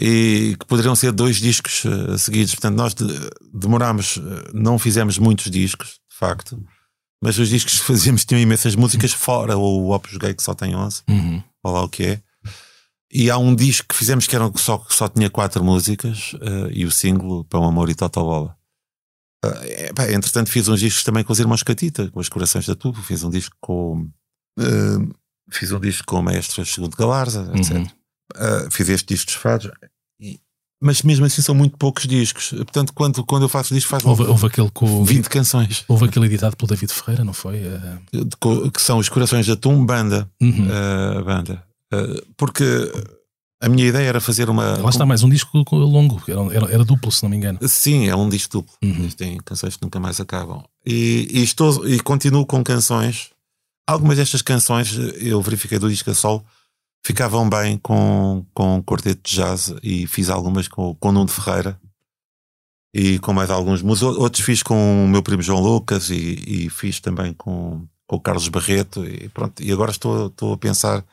[0.00, 2.54] E que poderiam ser dois discos uh, seguidos.
[2.54, 3.04] Portanto, nós de,
[3.52, 4.20] demorámos,
[4.54, 6.62] não fizemos muitos discos, de facto,
[7.22, 10.74] mas os discos que fazíamos tinham imensas músicas, fora o Opus Gay que só tem
[10.74, 11.42] 11, uhum.
[11.62, 12.22] ou lá o que é.
[13.10, 16.84] E há um disco que fizemos que era só, só tinha quatro músicas uh, e
[16.84, 18.56] o single Pão, Amor e Totobola.
[19.44, 22.66] Uh, é, pá, entretanto, fiz uns discos também com os irmãos Catita, com os Corações
[22.66, 23.02] da Tubo.
[23.02, 24.10] Fiz um disco com.
[24.58, 25.14] Uh,
[25.50, 27.76] fiz um disco com o Maestro Segundo Galarza, etc.
[27.76, 27.84] Uhum.
[28.36, 29.70] Uh, fiz este disco dos fados.
[30.20, 30.38] E,
[30.80, 32.50] mas mesmo assim são muito poucos discos.
[32.50, 36.04] Portanto, quando, quando eu faço disco, faz Houve, logo houve aquele com, 20 canções, houve
[36.04, 37.58] aquele editado pelo David Ferreira, não foi?
[37.58, 37.98] Eh,
[38.72, 40.30] que são os Corações da Tum, banda.
[40.40, 40.68] uhum.
[40.70, 41.67] eh, banda.
[41.92, 42.64] Eh, porque
[43.60, 44.76] a minha ideia era fazer uma.
[44.78, 47.58] Lá está mais um disco co- longo, era, era, era duplo, se não me engano.
[47.66, 48.74] Sim, é um disco duplo.
[48.82, 49.08] Uhum.
[49.10, 50.62] Tem canções que nunca mais acabam.
[50.86, 53.30] E, e estou, e continuo com canções.
[53.86, 56.44] Algumas destas canções eu verifiquei do disco a sol
[57.06, 61.80] ficavam bem com, com quarteto de jazz e fiz algumas com, com o Nuno Ferreira
[62.94, 64.16] e com mais alguns músicos.
[64.16, 68.20] Outros fiz com o meu primo João Lucas e, e fiz também com, com o
[68.20, 69.62] Carlos Barreto e pronto.
[69.62, 71.04] E agora estou, estou a pensar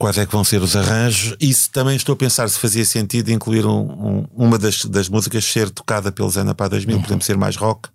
[0.00, 1.36] quais é que vão ser os arranjos.
[1.38, 5.08] E se também estou a pensar se fazia sentido incluir um- um- uma das, das
[5.10, 7.02] músicas ser tocada pelo Zé Napá 2000, Uhum.
[7.02, 7.90] por exemplo, ser mais rock.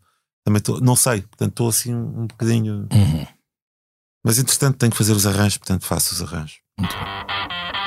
[0.45, 2.87] Também não sei, portanto estou assim um bocadinho.
[2.93, 3.25] Uhum.
[4.23, 6.59] Mas entretanto tenho que fazer os arranjos, portanto faço os arranjos.
[6.79, 7.84] Muito bem.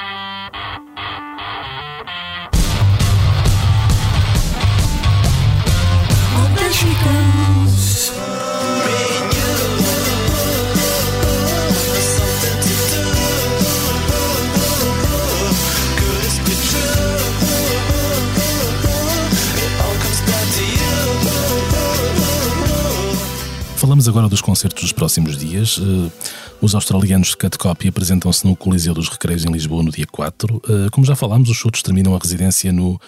[23.88, 25.80] Falamos agora dos concertos dos próximos dias.
[25.80, 26.10] Eh,
[26.60, 30.60] os australianos de Cut Copy apresentam-se no Coliseu dos Recreios em Lisboa no dia 4.
[30.68, 33.00] Eh, como já falámos, os shows terminam a residência no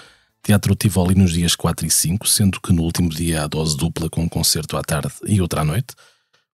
[0.43, 4.09] Teatro Tivoli nos dias 4 e 5, sendo que no último dia há dose dupla
[4.09, 5.89] com um concerto à tarde e outra à noite.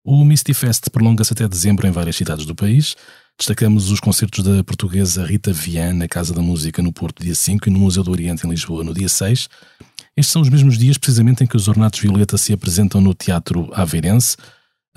[0.02, 2.96] O Misty Fest prolonga-se até dezembro em várias cidades do país.
[3.38, 7.68] Destacamos os concertos da portuguesa Rita Vian na Casa da Música no Porto, dia 5,
[7.68, 9.48] e no Museu do Oriente em Lisboa, no dia 6.
[10.16, 13.68] Estes são os mesmos dias, precisamente, em que os Ornatos Violeta se apresentam no Teatro
[13.74, 14.36] Aveirense.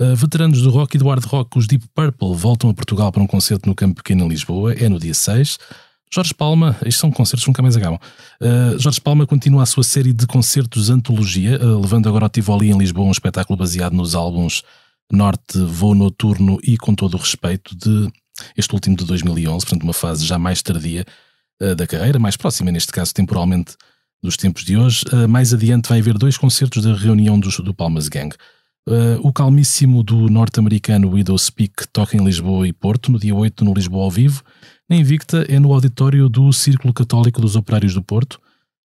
[0.00, 3.22] Uh, veteranos do rock e do hard rock, os Deep Purple, voltam a Portugal para
[3.22, 5.58] um concerto no Campo Pequeno em Lisboa, é no dia 6.
[6.12, 8.00] Jorge Palma, estes são concertos que nunca mais acabam.
[8.40, 12.70] Uh, Jorge Palma continua a sua série de concertos antologia, uh, levando agora ao Tivoli
[12.70, 14.62] em Lisboa um espetáculo baseado nos álbuns
[15.12, 18.10] Norte, Voo Noturno e Com Todo o Respeito, de
[18.56, 21.04] este último de 2011, portanto uma fase já mais tardia
[21.60, 23.76] uh, da carreira, mais próxima neste caso temporalmente
[24.22, 25.02] dos tempos de hoje.
[25.12, 28.34] Uh, mais adiante vai haver dois concertos da reunião dos, do Palmas Gang.
[28.88, 33.64] Uh, o calmíssimo do norte-americano Widow Speak toca em Lisboa e Porto, no dia 8
[33.64, 34.42] no Lisboa ao vivo.
[34.88, 38.40] Na Invicta é no auditório do Círculo Católico dos Operários do Porto.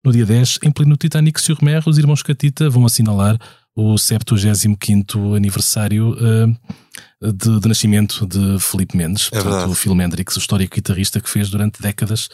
[0.05, 3.39] No dia 10, em pleno Titanic sur Mer, os irmãos Catita vão assinalar
[3.75, 9.71] o 75º aniversário uh, de, de nascimento de Felipe Mendes, É verdade.
[9.71, 12.29] o Phil Mendrix, o histórico guitarrista que fez durante décadas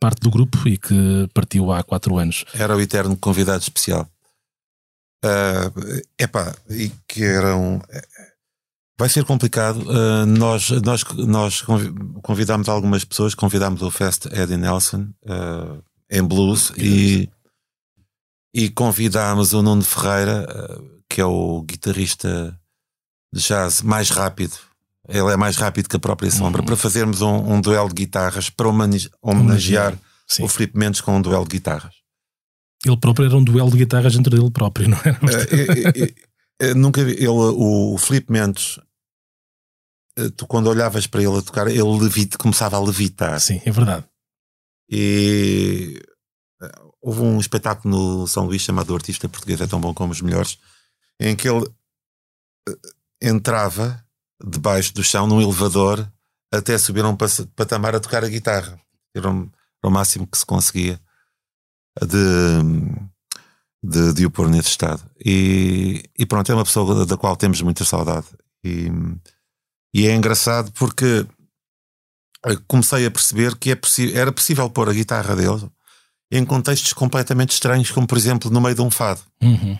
[0.00, 2.44] parte do grupo e que partiu há quatro anos.
[2.54, 4.08] Era o eterno convidado especial.
[5.24, 5.72] Ah,
[6.18, 7.80] epá, e que era um.
[8.98, 9.84] Vai ser complicado.
[9.90, 11.92] Ah, nós nós, nós convi-
[12.22, 15.78] convidámos algumas pessoas, convidámos o Fest Eddie Nelson ah,
[16.10, 17.28] em blues e,
[18.54, 22.58] e convidámos o Nuno Ferreira, ah, que é o guitarrista
[23.32, 24.54] de jazz mais rápido.
[25.08, 26.66] Ele é mais rápido que a própria sombra, Uhum.
[26.66, 28.66] para fazermos um, um duelo de guitarras para
[29.22, 29.96] homenagear
[30.26, 30.42] Sim.
[30.44, 31.94] o Filipe Mendes com um duelo de guitarras.
[32.84, 35.18] Ele próprio era um duelo de guitarras entre ele próprio, não era?
[35.52, 36.14] Eh, eh,
[36.60, 37.12] eh, nunca vi.
[37.12, 38.78] Ele, o, o Filipe Mendes,
[40.18, 43.40] eh, tu quando olhavas para ele a tocar, ele levita, começava a levitar.
[43.40, 44.04] Sim, é verdade.
[44.90, 46.00] E
[46.62, 50.20] eh, houve um espetáculo no São Luís chamado Artista Português é tão bom como os
[50.20, 50.58] melhores,
[51.20, 51.64] em que ele
[52.68, 52.72] eh,
[53.22, 54.04] entrava
[54.44, 56.10] debaixo do chão num elevador
[56.52, 58.80] até subir um patamar a tocar a guitarra.
[59.14, 59.50] Era o, era
[59.84, 61.00] o máximo que se conseguia
[62.02, 62.62] de,
[63.82, 65.02] de, de o pôr nesse estado.
[65.24, 68.26] E, e pronto, é uma pessoa da, qual temos muita saudade.
[68.64, 68.88] E,
[69.94, 71.26] e é engraçado porque
[72.46, 73.78] eh, comecei a perceber que é
[74.14, 75.70] era possível pôr a guitarra dele
[76.30, 79.20] em contextos completamente estranhos, como por exemplo no meio de um fado.
[79.40, 79.78] Uhum.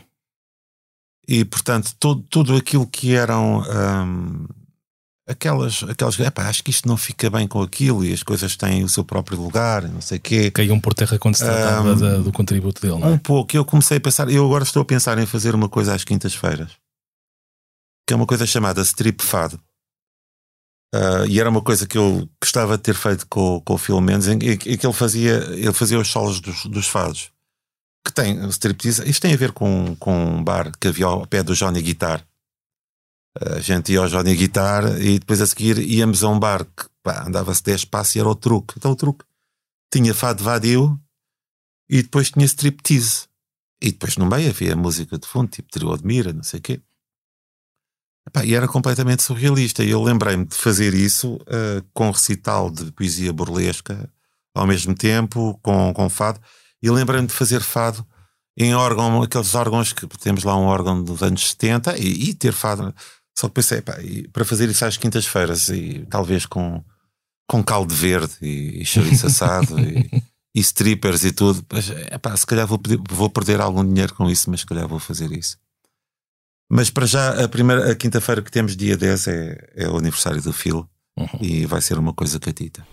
[1.29, 4.47] E portanto, todo, tudo aquilo que eram hum,
[5.29, 8.85] aquelas, aquelas epá, acho que isto não fica bem com aquilo e as coisas têm
[8.85, 10.51] o seu próprio lugar, não sei o quê.
[10.53, 13.11] Caíam por terra quando se tratava Um, da- do contributo dele, não é?
[13.13, 15.95] Um pouco, eu comecei a pensar, eu agora estou a pensar em fazer uma coisa
[15.95, 16.71] às quintas-feiras,
[18.09, 19.61] que é uma coisa chamada strip fado.
[20.95, 24.01] Ah, e era uma coisa que eu gostava de ter feito com, com o Phil
[24.01, 27.33] Mendes, em que ele fazia, ele fazia os solos dos, dos fados.
[28.07, 29.09] Que tem striptease.
[29.11, 32.25] Isto tem a ver com, com um bar que havia ao pé do Johnny Guitar.
[33.41, 36.87] A gente ia ao Johnny Guitar e depois a seguir íamos a um bar que
[37.27, 38.75] andava-se 10 passos e era o truque.
[38.77, 39.25] Então o truque
[39.93, 40.97] tinha fado vadio
[41.91, 43.27] e depois tinha striptease.
[43.83, 46.63] E depois no meio havia música de fundo, tipo Trio de Mira, não sei o
[46.63, 46.81] quê.
[48.29, 49.83] Epá, e era completamente surrealista.
[49.83, 54.09] E eu lembrei-me de fazer isso eh, com recital de poesia burlesca
[54.55, 56.41] ao mesmo tempo com, com fado.
[56.83, 58.07] E lembrei-me de fazer fado
[58.59, 62.53] em órgão, aqueles órgãos que temos lá um órgão dos anos 70 e, e ter
[62.53, 62.95] fado.
[63.39, 63.97] Só que pensei, pá,
[64.33, 66.83] para fazer isso às quintas-feiras e talvez com,
[67.49, 70.09] com caldo verde e, e chouriço assado e,
[70.55, 74.31] e strippers e tudo, mas, epá, se calhar vou, pedir- vou perder algum dinheiro com
[74.31, 75.59] isso, mas se calhar vou fazer isso.
[76.71, 80.41] Mas para já, a primeira, a quinta-feira que temos, dia 10, é, é o aniversário
[80.43, 80.89] do Phil
[81.41, 82.87] e vai ser uma coisa catita.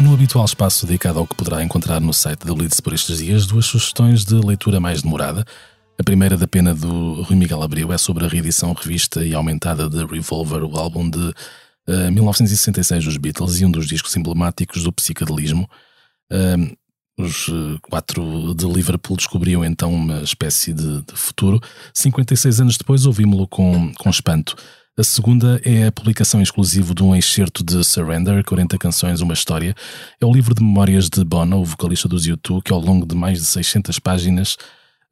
[0.00, 3.46] No habitual espaço dedicado ao que poderá encontrar no site da Blitz por estes dias,
[3.46, 5.44] duas sugestões de leitura mais demorada.
[5.98, 9.88] A primeira, da pena do Rui Miguel Abreu, é sobre a reedição revista e aumentada
[9.88, 11.34] de Revolver, o álbum de
[11.88, 15.68] eh, 1966 dos Beatles e um dos discos emblemáticos do psicadelismo.
[16.30, 16.76] Um,
[17.18, 21.60] os eh, quatro de Liverpool descobriam então uma espécie de, de futuro.
[21.94, 24.54] 56 anos depois ouvimos-lo com, com espanto.
[24.98, 29.74] A segunda é a publicação exclusiva de um excerto de Surrender, 40 canções, uma história.
[30.20, 33.14] É o livro de memórias de Bono, o vocalista dos U2, que ao longo de
[33.16, 34.56] mais de 600 páginas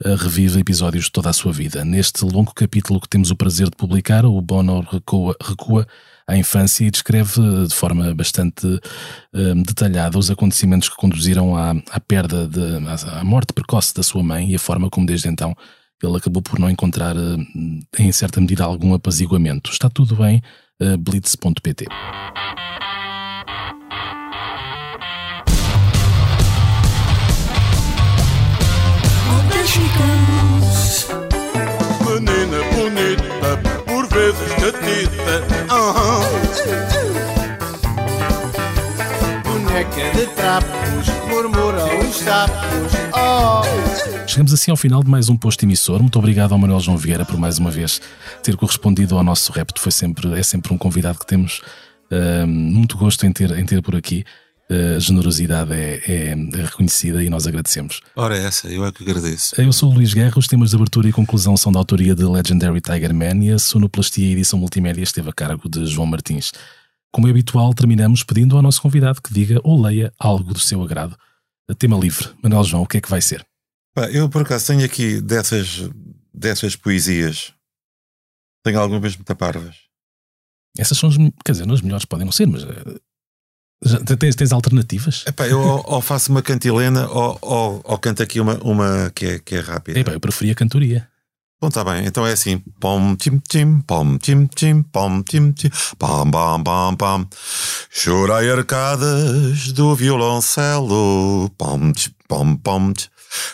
[0.04, 1.84] eh, revive episódios de toda a sua vida.
[1.84, 5.86] Neste longo capítulo que temos o prazer de publicar, o Bono recua, recua
[6.28, 8.66] à infância e descreve de forma bastante
[9.32, 12.60] eh, detalhada os acontecimentos que conduziram à, à perda, de,
[13.10, 15.54] à, morte precoce da sua mãe e a forma como desde então
[16.02, 17.36] ele acabou por não encontrar eh,
[17.98, 19.70] em certa medida algum apaziguamento.
[19.70, 20.42] Está tudo bem,
[20.80, 21.86] eh, blitz.pt.
[32.04, 34.62] Menina bonita, por vezes
[39.76, 42.94] Boneca de trapos, murmuram os sapos.
[43.12, 44.26] Oh!
[44.26, 46.00] Chegamos assim ao final de mais um posto emissor.
[46.00, 48.00] Muito obrigado ao Manuel João Vieira por mais uma vez
[48.42, 49.78] ter correspondido ao nosso repto.
[49.78, 51.60] Foi sempre, é sempre um convidado que temos
[52.10, 54.24] ah, muito gosto em ter, em ter por aqui.
[54.96, 58.00] A generosidade é, é- é reconhecida e nós agradecemos.
[58.16, 59.60] Ora, essa, eu é que agradeço.
[59.60, 62.24] Eu sou o Luís Guerra, os temas de abertura e conclusão são da autoria de
[62.24, 66.50] Legendary Tiger Man e a sonoplastia e edição multimédia esteve a cargo de João Martins.
[67.12, 70.82] Como é habitual, terminamos pedindo ao nosso convidado que diga ou leia algo do seu
[70.82, 71.16] agrado.
[71.78, 72.28] Tema livre.
[72.42, 73.44] Manuel João, o que é que vai ser?
[74.12, 75.88] Eu por acaso tenho aqui dessas,
[76.32, 77.54] dessas poesias,
[78.62, 79.76] tenho algumas muito parvas.
[80.78, 83.00] Essas são, as, quer dizer, não as melhores podem não ser, mas eh,
[83.82, 85.24] já tens, tens alternativas?
[85.26, 89.38] Epá, eu ou, faço uma cantilena ou, ou, ou canto aqui uma, uma que, é,
[89.38, 89.98] que é rápida.
[89.98, 91.08] Epá, eu preferia cantoria.
[91.58, 92.06] Bom, está bem.
[92.06, 92.58] Então é assim.
[92.78, 97.28] Pom, tim, tim, pom, tim, tim, pom, tim, tim, pam, pam, pam, pam.
[97.90, 101.50] Chorei arcadas do violoncelo.
[101.56, 103.08] Pom, tim, pom, pom, tim.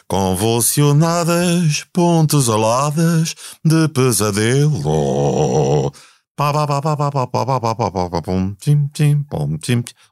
[0.09, 5.93] Convulsionadas, pontos aladas de pesadelo.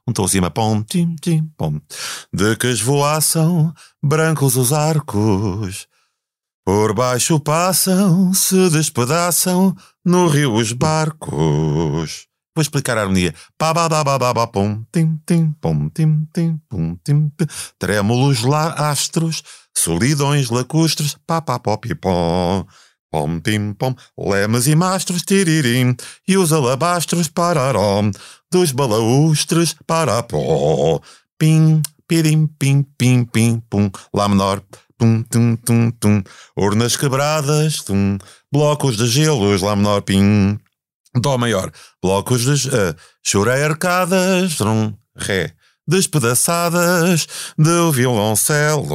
[0.07, 1.81] Um tom acima, pom, tim, tim, pom.
[2.33, 5.90] De que esvoaçam brancos os arcos
[6.63, 12.27] por baixo passam, se despedaçam no rio os barcos.
[12.55, 13.33] Vou explicar a harmonia.
[13.57, 17.47] Pá, ba, ba, ba, ba, ba, pum, tim, tim, pum, tim, tim, pum, tim, tim.
[17.79, 19.41] Trémulos lá astros,
[19.75, 22.65] solidões lacustres, pá, pá, pó, pi, pom.
[23.09, 25.95] Pom, pim, pom, lemas e mastros, tiririm,
[26.27, 28.11] e os alabastros, pararom,
[28.51, 31.01] dos balaústres, para pó.
[31.39, 34.61] Pim, pirim, pim, pim, pim, pum, lá menor,
[35.01, 36.23] tum, tum, tum, tum.
[36.55, 38.19] Urnas quebradas, tum.
[38.51, 40.59] Blocos de gelos, lá menor, pim.
[41.15, 41.71] Dó maior.
[42.01, 42.67] Blocos de.
[42.67, 45.53] Uh, chorei arcadas, trum, ré.
[45.87, 47.27] Despedaçadas
[47.57, 48.93] do violoncelo,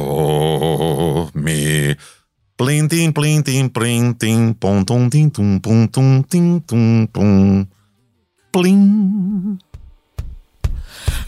[1.35, 1.97] mi.
[2.55, 7.67] Plintim, plintim, plintim, pontum tintum pontum tum, pum, tum, tum, pum.
[8.53, 9.59] Plim.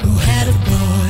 [0.02, 1.09] Who had a boy?